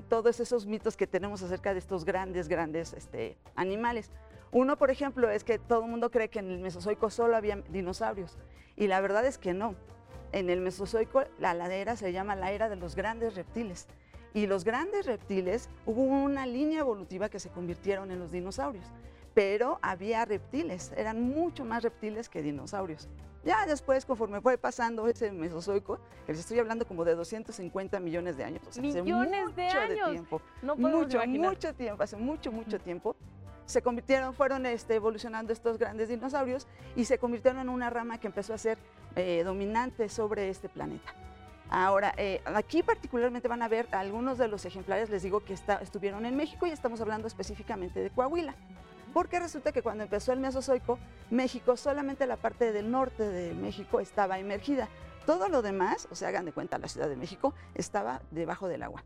todos 0.08 0.40
esos 0.40 0.66
mitos 0.66 0.96
que 0.96 1.08
tenemos 1.08 1.42
acerca 1.42 1.74
de 1.74 1.80
estos 1.80 2.06
grandes, 2.06 2.48
grandes 2.48 2.94
este, 2.94 3.38
animales. 3.56 4.12
Uno, 4.52 4.78
por 4.78 4.92
ejemplo, 4.92 5.30
es 5.30 5.44
que 5.44 5.58
todo 5.58 5.84
el 5.84 5.90
mundo 5.90 6.12
cree 6.12 6.30
que 6.30 6.40
en 6.40 6.52
el 6.52 6.60
Mesozoico 6.60 7.10
solo 7.10 7.36
había 7.36 7.58
dinosaurios 7.70 8.38
y 8.76 8.88
la 8.88 9.02
verdad 9.02 9.26
es 9.26 9.38
que 9.38 9.54
no. 9.54 9.76
En 10.32 10.50
el 10.50 10.62
Mesozoico 10.62 11.24
la 11.40 11.54
ladera 11.54 11.96
se 11.96 12.12
llama 12.12 12.36
la 12.36 12.52
era 12.52 12.70
de 12.70 12.76
los 12.76 12.96
grandes 12.96 13.36
reptiles 13.36 13.88
y 14.34 14.48
los 14.48 14.64
grandes 14.64 15.06
reptiles 15.06 15.70
hubo 15.86 16.02
una 16.02 16.46
línea 16.46 16.80
evolutiva 16.80 17.30
que 17.30 17.40
se 17.40 17.50
convirtieron 17.50 18.12
en 18.12 18.20
los 18.20 18.32
dinosaurios, 18.32 18.86
pero 19.34 19.80
había 19.82 20.26
reptiles, 20.26 20.92
eran 20.96 21.22
mucho 21.22 21.66
más 21.66 21.84
reptiles 21.84 22.30
que 22.30 22.42
dinosaurios. 22.42 23.08
Ya 23.44 23.66
después, 23.66 24.06
conforme 24.06 24.40
fue 24.40 24.58
pasando 24.58 25.06
ese 25.08 25.32
Mesozoico, 25.32 26.00
les 26.28 26.40
estoy 26.40 26.60
hablando 26.60 26.88
como 26.88 27.04
de 27.04 27.14
250 27.14 28.00
millones 28.00 28.38
de 28.38 28.46
años. 28.46 28.62
millones 28.80 29.54
de 29.56 29.68
años. 29.68 30.12
tiempo, 30.12 30.42
no 30.62 30.78
mucho, 30.78 31.20
mucho 31.28 31.74
tiempo, 31.74 32.04
hace 32.04 32.16
mucho, 32.16 32.52
mucho 32.54 32.80
tiempo 32.80 33.18
se 33.66 33.82
convirtieron, 33.82 34.34
fueron 34.34 34.66
este, 34.66 34.96
evolucionando 34.96 35.54
estos 35.54 35.78
grandes 35.78 36.10
dinosaurios 36.10 36.68
y 36.96 37.06
se 37.06 37.18
convirtieron 37.18 37.62
en 37.62 37.70
una 37.70 37.90
rama 37.90 38.20
que 38.20 38.28
empezó 38.28 38.54
a 38.54 38.58
ser 38.58 38.78
eh, 39.16 39.44
dominante 39.44 40.10
sobre 40.10 40.50
este 40.50 40.70
planeta. 40.70 41.14
Ahora, 41.70 42.14
eh, 42.18 42.42
aquí 42.46 42.84
particularmente 42.84 43.48
van 43.48 43.62
a 43.62 43.68
ver 43.68 43.88
algunos 43.92 44.38
de 44.38 44.48
los 44.48 44.66
ejemplares, 44.66 45.10
les 45.10 45.24
digo 45.24 45.40
que 45.44 45.54
estuvieron 45.54 46.26
en 46.26 46.36
México 46.36 46.68
y 46.68 46.72
estamos 46.72 47.02
hablando 47.02 47.28
específicamente 47.28 48.00
de 48.00 48.10
Coahuila. 48.10 48.56
Porque 49.14 49.40
resulta 49.40 49.72
que 49.72 49.82
cuando 49.82 50.04
empezó 50.04 50.34
el 50.34 50.40
Mesozoico, 50.40 50.98
México, 51.30 51.78
solamente 51.78 52.26
la 52.26 52.38
parte 52.38 52.72
del 52.72 52.90
norte 52.90 53.24
de 53.24 53.54
México 53.54 54.00
estaba 54.00 54.40
emergida. 54.40 54.90
Todo 55.26 55.50
lo 55.50 55.62
demás, 55.62 56.08
o 56.12 56.16
sea, 56.16 56.30
hagan 56.30 56.46
de 56.46 56.52
cuenta, 56.52 56.78
la 56.80 56.88
Ciudad 56.88 57.08
de 57.08 57.16
México 57.16 57.54
estaba 57.76 58.22
debajo 58.32 58.68
del 58.68 58.84
agua. 58.84 59.04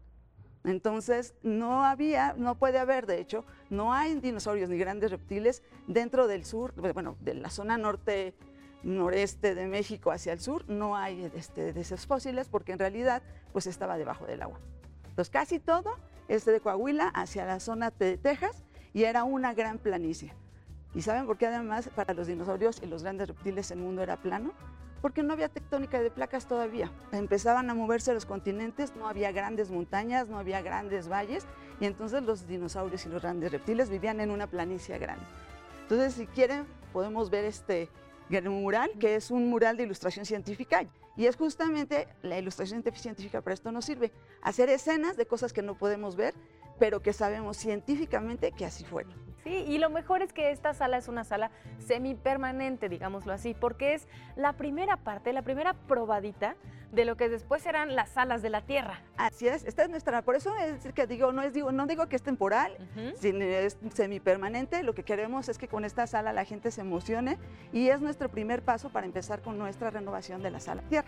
Entonces, 0.64 1.34
no 1.44 1.86
había, 1.86 2.34
no 2.38 2.56
puede 2.56 2.80
haber, 2.80 3.06
de 3.06 3.20
hecho, 3.20 3.46
no 3.70 3.94
hay 3.94 4.16
dinosaurios 4.16 4.70
ni 4.70 4.78
grandes 4.78 5.12
reptiles 5.12 5.62
dentro 5.88 6.28
del 6.28 6.44
sur, 6.44 6.74
bueno, 6.94 7.16
de 7.22 7.36
la 7.36 7.50
zona 7.50 7.78
norte, 7.78 8.34
noreste 8.84 9.56
de 9.56 9.68
México 9.68 10.12
hacia 10.12 10.34
el 10.34 10.40
sur, 10.40 10.68
no 10.70 10.96
hay 10.96 11.30
este, 11.36 11.74
de 11.74 11.82
esos 11.82 12.06
fósiles 12.06 12.48
porque 12.48 12.74
en 12.74 12.80
realidad 12.80 13.22
pues 13.54 13.68
estaba 13.68 13.98
debajo 13.98 14.26
del 14.26 14.42
agua. 14.42 14.60
Entonces, 15.10 15.30
casi 15.32 15.60
todo 15.60 15.96
es 16.28 16.46
de 16.46 16.60
Coahuila 16.60 17.08
hacia 17.10 17.46
la 17.46 17.60
zona 17.60 17.92
de 17.92 18.18
Texas 18.18 18.64
y 18.94 19.04
era 19.04 19.24
una 19.24 19.54
gran 19.54 19.80
planicie. 19.80 20.34
¿Y 20.94 21.02
saben 21.02 21.26
por 21.26 21.38
qué 21.38 21.48
además 21.48 21.90
para 21.96 22.14
los 22.14 22.28
dinosaurios 22.28 22.82
y 22.82 22.86
los 22.86 23.04
grandes 23.04 23.28
reptiles 23.28 23.72
el 23.72 23.80
mundo 23.80 24.02
era 24.02 24.18
plano? 24.18 24.54
porque 25.02 25.24
no 25.24 25.34
había 25.34 25.50
tectónica 25.50 26.02
de 26.02 26.12
placas 26.12 26.48
todavía. 26.48 26.92
Empezaban 27.12 27.70
a 27.70 27.74
moverse 27.74 28.14
los 28.14 28.26
continentes, 28.26 28.96
no 28.96 29.08
había 29.08 29.32
grandes 29.32 29.72
montañas, 29.72 30.28
no 30.28 30.40
había 30.40 30.62
grandes 30.62 31.08
valles, 31.08 31.46
y 31.80 31.86
entonces 31.86 32.24
los 32.24 32.48
dinosaurios 32.48 33.06
y 33.06 33.10
los 33.10 33.22
grandes 33.22 33.52
reptiles 33.52 33.90
vivían 33.90 34.20
en 34.20 34.32
una 34.32 34.48
planicie 34.48 34.98
grande. 34.98 35.26
Entonces, 35.84 36.14
si 36.14 36.28
quieren, 36.28 36.66
podemos 36.92 37.30
ver 37.30 37.46
este 37.46 37.90
mural, 38.50 38.92
que 39.00 39.16
es 39.16 39.32
un 39.32 39.50
mural 39.50 39.78
de 39.78 39.84
ilustración 39.84 40.26
científica, 40.26 40.86
y 41.16 41.26
es 41.26 41.36
justamente 41.36 42.08
la 42.22 42.38
ilustración 42.38 42.84
científica 42.94 43.42
para 43.42 43.54
esto 43.54 43.72
nos 43.72 43.86
sirve, 43.86 44.12
hacer 44.42 44.70
escenas 44.70 45.18
de 45.18 45.26
cosas 45.26 45.54
que 45.54 45.62
no 45.62 45.78
podemos 45.78 46.16
ver, 46.16 46.34
pero 46.80 47.02
que 47.02 47.14
sabemos 47.14 47.58
científicamente 47.58 48.52
que 48.52 48.66
así 48.66 48.84
fueron. 48.84 49.27
Sí, 49.48 49.64
y 49.66 49.78
lo 49.78 49.90
mejor 49.90 50.22
es 50.22 50.34
que 50.34 50.52
esta 50.52 50.74
sala 50.74 50.98
es 50.98 51.08
una 51.08 51.24
sala 51.24 51.52
semipermanente, 51.80 52.90
digámoslo 52.90 53.32
así, 53.32 53.54
porque 53.54 53.94
es 53.94 54.06
la 54.36 54.52
primera 54.52 54.98
parte, 54.98 55.32
la 55.32 55.42
primera 55.42 55.74
probadita 55.74 56.58
de 56.92 57.06
lo 57.06 57.16
que 57.16 57.30
después 57.30 57.62
serán 57.62 57.96
las 57.96 58.10
salas 58.10 58.42
de 58.42 58.50
la 58.50 58.60
Tierra. 58.60 59.00
Así 59.16 59.48
es, 59.48 59.64
esta 59.64 59.84
es 59.84 59.90
nuestra, 59.90 60.22
por 60.22 60.36
eso 60.36 60.54
es 60.58 60.92
que 60.94 61.08
digo, 61.08 61.32
no 61.32 61.44
es 61.44 61.54
digo, 61.54 61.72
no 61.72 61.88
digo 61.88 62.08
que 62.08 62.18
es 62.18 62.24
temporal, 62.24 62.78
sino 63.16 63.46
es 63.46 63.78
semipermanente, 63.94 64.84
lo 64.84 64.94
que 64.94 65.04
queremos 65.04 65.48
es 65.48 65.58
que 65.58 65.70
con 65.70 65.86
esta 65.86 66.08
sala 66.08 66.34
la 66.34 66.44
gente 66.44 66.70
se 66.70 66.82
emocione 66.82 67.38
y 67.72 67.88
es 67.88 68.02
nuestro 68.02 68.28
primer 68.28 68.64
paso 68.64 68.90
para 68.90 69.06
empezar 69.06 69.42
con 69.42 69.58
nuestra 69.58 69.92
renovación 69.92 70.44
de 70.44 70.52
la 70.52 70.60
sala 70.60 70.82
Tierra. 70.90 71.08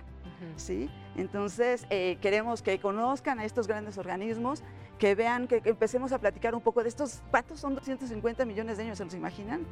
¿Sí? 0.55 0.89
Entonces, 1.15 1.85
eh, 1.89 2.17
queremos 2.21 2.61
que 2.61 2.79
conozcan 2.79 3.39
a 3.39 3.45
estos 3.45 3.67
grandes 3.67 3.97
organismos, 3.97 4.63
que 4.97 5.15
vean, 5.15 5.47
que, 5.47 5.61
empecemos 5.65 6.11
a 6.11 6.19
platicar 6.19 6.53
un 6.53 6.61
poco 6.61 6.83
de 6.83 6.89
estos 6.89 7.21
patos, 7.31 7.59
son 7.59 7.75
250 7.75 8.45
millones 8.45 8.77
de 8.77 8.83
años, 8.83 8.97
¿se 8.97 9.05
los 9.05 9.13
imaginan? 9.13 9.65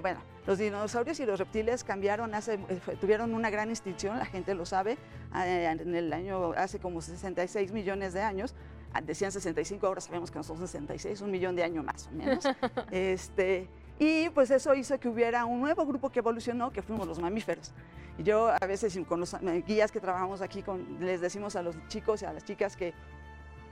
Bueno, 0.00 0.20
los 0.46 0.58
dinosaurios 0.58 1.18
y 1.20 1.26
los 1.26 1.38
reptiles 1.38 1.84
cambiaron, 1.84 2.34
hace, 2.34 2.54
eh, 2.54 2.80
tuvieron 3.00 3.34
una 3.34 3.50
gran 3.50 3.68
extinción, 3.68 4.18
la 4.18 4.26
gente 4.26 4.54
lo 4.54 4.64
sabe, 4.64 4.96
eh, 5.34 5.68
en 5.68 5.94
el 5.94 6.12
año, 6.12 6.52
hace 6.52 6.78
como 6.78 7.00
66 7.02 7.72
millones 7.72 8.12
de 8.12 8.22
años, 8.22 8.54
ah, 8.92 9.00
decían 9.00 9.32
65, 9.32 9.86
ahora 9.86 10.00
sabemos 10.00 10.30
que 10.30 10.38
no 10.38 10.44
son 10.44 10.58
66, 10.58 11.20
un 11.20 11.30
millón 11.30 11.56
de 11.56 11.64
años 11.64 11.84
más 11.84 12.06
o 12.06 12.10
menos. 12.12 12.44
este, 12.90 13.68
y 13.98 14.28
pues 14.30 14.50
eso 14.50 14.74
hizo 14.74 14.98
que 15.00 15.08
hubiera 15.08 15.44
un 15.44 15.60
nuevo 15.60 15.86
grupo 15.86 16.10
que 16.10 16.18
evolucionó, 16.18 16.70
que 16.70 16.82
fuimos 16.82 17.06
los 17.06 17.18
mamíferos. 17.18 17.72
Y 18.18 18.22
yo 18.22 18.48
a 18.48 18.66
veces 18.66 18.98
con 19.08 19.20
los 19.20 19.36
guías 19.66 19.92
que 19.92 20.00
trabajamos 20.00 20.40
aquí 20.40 20.64
les 21.00 21.20
decimos 21.20 21.56
a 21.56 21.62
los 21.62 21.76
chicos 21.88 22.22
y 22.22 22.24
a 22.24 22.32
las 22.32 22.44
chicas 22.44 22.76
que 22.76 22.94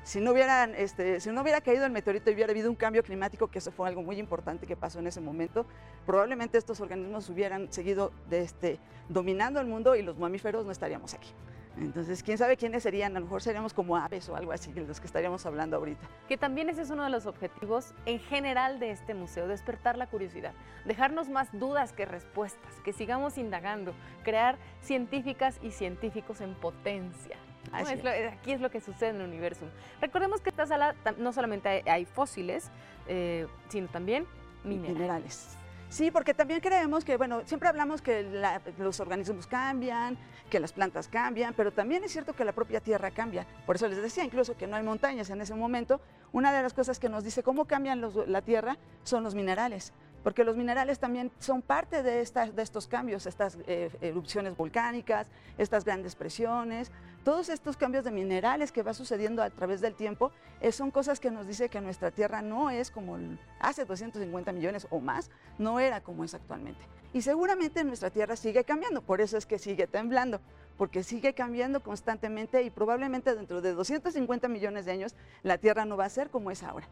si 0.05 0.21
no, 0.21 0.33
hubieran, 0.33 0.75
este, 0.77 1.19
si 1.19 1.31
no 1.31 1.41
hubiera 1.41 1.63
caído 1.63 1.87
el 1.87 1.93
meteorito 1.93 2.31
y 2.31 2.35
hubiera 2.35 2.53
habido 2.53 2.69
un 2.69 2.77
cambio 2.77 3.03
climático, 3.03 3.49
que 3.49 3.59
eso 3.59 3.73
fue 3.73 3.89
algo 3.89 4.03
muy 4.03 4.19
importante 4.19 4.67
que 4.67 4.77
pasó 4.77 4.99
en 4.99 5.07
ese 5.07 5.21
momento, 5.21 5.65
probablemente 6.05 6.59
estos 6.59 6.81
organismos 6.81 7.31
hubieran 7.31 7.73
seguido 7.73 8.13
de 8.29 8.43
este, 8.43 8.79
dominando 9.09 9.61
el 9.61 9.67
mundo 9.67 9.97
y 9.97 10.03
los 10.03 10.19
mamíferos 10.19 10.67
no 10.67 10.73
estaríamos 10.73 11.15
aquí. 11.15 11.31
Entonces, 11.77 12.23
quién 12.23 12.39
sabe 12.39 12.57
quiénes 12.57 12.83
serían, 12.83 13.17
a 13.17 13.21
lo 13.21 13.27
mejor 13.27 13.43
seríamos 13.43 13.75
como 13.75 13.97
aves 13.97 14.29
o 14.29 14.37
algo 14.37 14.53
así, 14.53 14.73
los 14.73 15.01
que 15.01 15.07
estaríamos 15.07 15.45
hablando 15.47 15.77
ahorita. 15.77 16.07
Que 16.29 16.37
también 16.37 16.69
ese 16.69 16.83
es 16.83 16.91
uno 16.91 17.05
de 17.05 17.11
los 17.11 17.27
objetivos 17.27 17.95
en 18.07 18.21
general 18.21 18.79
de 18.79 18.91
este 18.91 19.15
museo, 19.15 19.49
despertar 19.49 19.97
la 19.97 20.07
curiosidad, 20.07 20.53
dejarnos 20.85 21.29
más 21.29 21.49
dudas 21.53 21.93
que 21.93 22.05
respuestas, 22.05 22.73
que 22.85 22.93
sigamos 22.93 23.39
indagando, 23.39 23.93
crear 24.23 24.57
científicas 24.83 25.59
y 25.63 25.73
científicos 25.73 26.41
en 26.41 26.55
potencia. 26.55 27.37
aquí 27.73 28.53
es 28.53 28.61
lo 28.61 28.71
que 28.71 28.81
sucede 28.81 29.11
en 29.11 29.17
el 29.17 29.29
universo. 29.29 29.67
Recordemos 30.01 30.41
que 30.41 30.51
esta 30.51 30.67
sala 30.67 30.95
no 31.19 31.33
solamente 31.33 31.83
hay, 31.87 32.05
fósiles, 32.05 32.71
eh, 33.09 33.47
sino 33.69 33.89
también 33.89 34.27
minerales. 34.63 34.99
minerales. 34.99 35.63
Sí, 35.94 36.11
porque 36.11 36.35
también 36.35 36.59
creemos 36.61 37.04
que, 37.04 37.16
bueno, 37.16 37.42
siempre 37.44 37.68
hablamos 37.68 38.02
que 38.02 38.24
la- 38.24 38.61
los 38.78 38.98
organismos 38.98 39.46
cambian, 39.46 40.18
que 40.50 40.59
las 40.59 40.72
plantas 40.72 41.07
cambian, 41.07 41.54
pero 41.54 41.72
también 41.72 42.02
es 42.02 42.11
cierto 42.11 42.33
que 42.33 42.44
la 42.44 42.50
propia 42.50 42.80
tierra 42.80 43.12
cambia. 43.12 43.46
Por 43.64 43.76
eso 43.76 43.87
les 43.87 44.02
decía 44.02 44.24
incluso 44.24 44.57
que 44.57 44.66
no 44.66 44.74
hay 44.74 44.83
montañas 44.83 45.30
en 45.30 45.40
ese 45.40 45.54
momento. 45.54 46.00
Una 46.33 46.52
de 46.52 46.64
las 46.64 46.74
cosas 46.74 46.98
que 46.98 47.09
nos 47.09 47.22
dice 47.22 47.44
cómo 47.44 47.66
cambian 47.66 48.00
los- 48.00 48.26
la 48.26 48.42
tierra 48.42 48.76
son 49.04 49.22
los 49.22 49.37
minerales, 49.37 49.92
porque 50.25 50.43
los 50.43 50.57
minerales 50.57 50.99
también 50.99 51.31
son 51.39 51.61
parte 51.61 52.03
de, 52.03 52.21
estas, 52.21 52.57
de 52.57 52.63
estos 52.63 52.89
cambios, 52.89 53.27
estas 53.27 53.59
eh, 53.67 53.91
erupciones 54.01 54.57
volcánicas, 54.57 55.29
estas 55.59 55.85
grandes 55.85 56.17
presiones, 56.17 56.91
todos 57.25 57.51
estos 57.51 57.77
cambios 57.77 58.05
de 58.05 58.11
minerales 58.11 58.73
que 58.73 58.83
va 58.83 58.95
sucediendo 58.95 59.43
a 59.43 59.51
través 59.51 59.83
del 59.83 59.95
tiempo, 59.95 60.33
eh, 60.63 60.73
son 60.73 60.91
cosas 60.91 61.21
que 61.21 61.31
nos 61.31 61.47
dice 61.47 61.69
que 61.69 61.81
nuestra 61.83 62.11
tierra 62.11 62.41
no 62.41 62.71
es 62.71 62.91
como 62.91 63.19
hace 63.61 63.85
250 63.85 64.51
millones 64.53 64.87
o 64.91 64.99
más, 64.99 65.31
no 65.59 65.79
era 65.79 66.01
como 66.01 66.25
es 66.25 66.33
actualmente. 66.33 66.81
Y 67.13 67.21
seguramente 67.21 67.85
nuestra 67.85 68.09
tierra 68.09 68.35
sigue 68.35 68.65
cambiando, 68.65 69.03
por 69.03 69.21
eso 69.21 69.37
es 69.37 69.45
que 69.45 69.59
sigue 69.59 69.87
temblando, 69.87 70.41
porque 70.79 71.05
sigue 71.05 71.35
cambiando 71.35 71.83
constantemente 71.83 72.63
y 72.63 72.71
probablemente 72.71 73.35
dentro 73.35 73.61
de 73.61 73.75
250 73.75 74.49
millones 74.49 74.87
de 74.87 74.93
años 74.93 75.15
la 75.43 75.59
tierra 75.59 75.85
no 75.85 75.99
va 75.99 76.07
a 76.07 76.09
ser 76.09 76.31
como 76.31 76.51
es 76.51 76.63
ahora. 76.63 76.89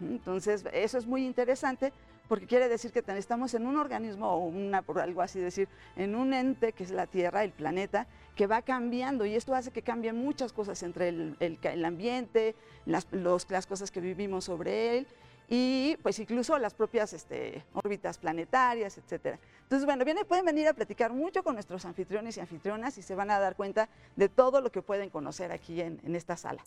Entonces, 0.00 0.64
eso 0.72 0.98
es 0.98 1.06
muy 1.06 1.26
interesante 1.26 1.92
porque 2.28 2.46
quiere 2.46 2.68
decir 2.68 2.92
que 2.92 3.02
estamos 3.18 3.52
en 3.54 3.66
un 3.66 3.76
organismo 3.76 4.28
o 4.32 4.38
una, 4.46 4.82
por 4.82 5.00
algo 5.00 5.20
así 5.22 5.38
decir, 5.38 5.68
en 5.96 6.14
un 6.14 6.32
ente 6.32 6.72
que 6.72 6.84
es 6.84 6.90
la 6.90 7.06
Tierra, 7.06 7.44
el 7.44 7.52
planeta, 7.52 8.06
que 8.36 8.46
va 8.46 8.62
cambiando 8.62 9.26
y 9.26 9.34
esto 9.34 9.54
hace 9.54 9.70
que 9.70 9.82
cambien 9.82 10.16
muchas 10.16 10.52
cosas 10.52 10.82
entre 10.82 11.08
el, 11.08 11.36
el 11.40 11.84
ambiente, 11.84 12.54
las, 12.86 13.06
las 13.12 13.66
cosas 13.66 13.90
que 13.90 14.00
vivimos 14.00 14.44
sobre 14.44 14.96
él 14.98 15.06
y 15.48 15.98
pues 16.02 16.18
incluso 16.18 16.56
las 16.56 16.72
propias 16.72 17.12
este, 17.12 17.62
órbitas 17.74 18.16
planetarias, 18.16 18.96
etcétera. 18.96 19.38
Entonces, 19.64 19.84
bueno, 19.84 20.04
viene, 20.04 20.24
pueden 20.24 20.46
venir 20.46 20.66
a 20.68 20.72
platicar 20.72 21.12
mucho 21.12 21.42
con 21.42 21.54
nuestros 21.54 21.84
anfitriones 21.84 22.36
y 22.38 22.40
anfitrionas 22.40 22.96
y 22.96 23.02
se 23.02 23.14
van 23.14 23.30
a 23.30 23.38
dar 23.38 23.54
cuenta 23.56 23.90
de 24.16 24.30
todo 24.30 24.62
lo 24.62 24.72
que 24.72 24.80
pueden 24.80 25.10
conocer 25.10 25.52
aquí 25.52 25.80
en- 25.82 26.00
en 26.04 26.16
esta 26.16 26.36
sala. 26.38 26.62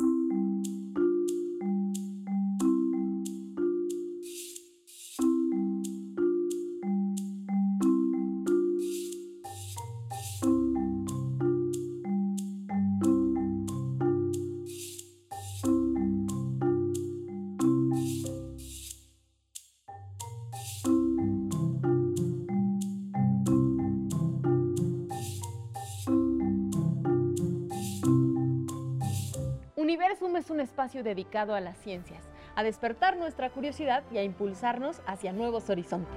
Es 30.45 30.51
un 30.51 30.59
espacio 30.59 31.01
dedicado 31.01 31.55
a 31.55 31.59
las 31.59 31.75
ciencias, 31.75 32.21
a 32.55 32.61
despertar 32.61 33.17
nuestra 33.17 33.49
curiosidad 33.49 34.03
y 34.11 34.19
a 34.19 34.23
impulsarnos 34.23 35.01
hacia 35.07 35.33
nuevos 35.33 35.71
horizontes. 35.71 36.13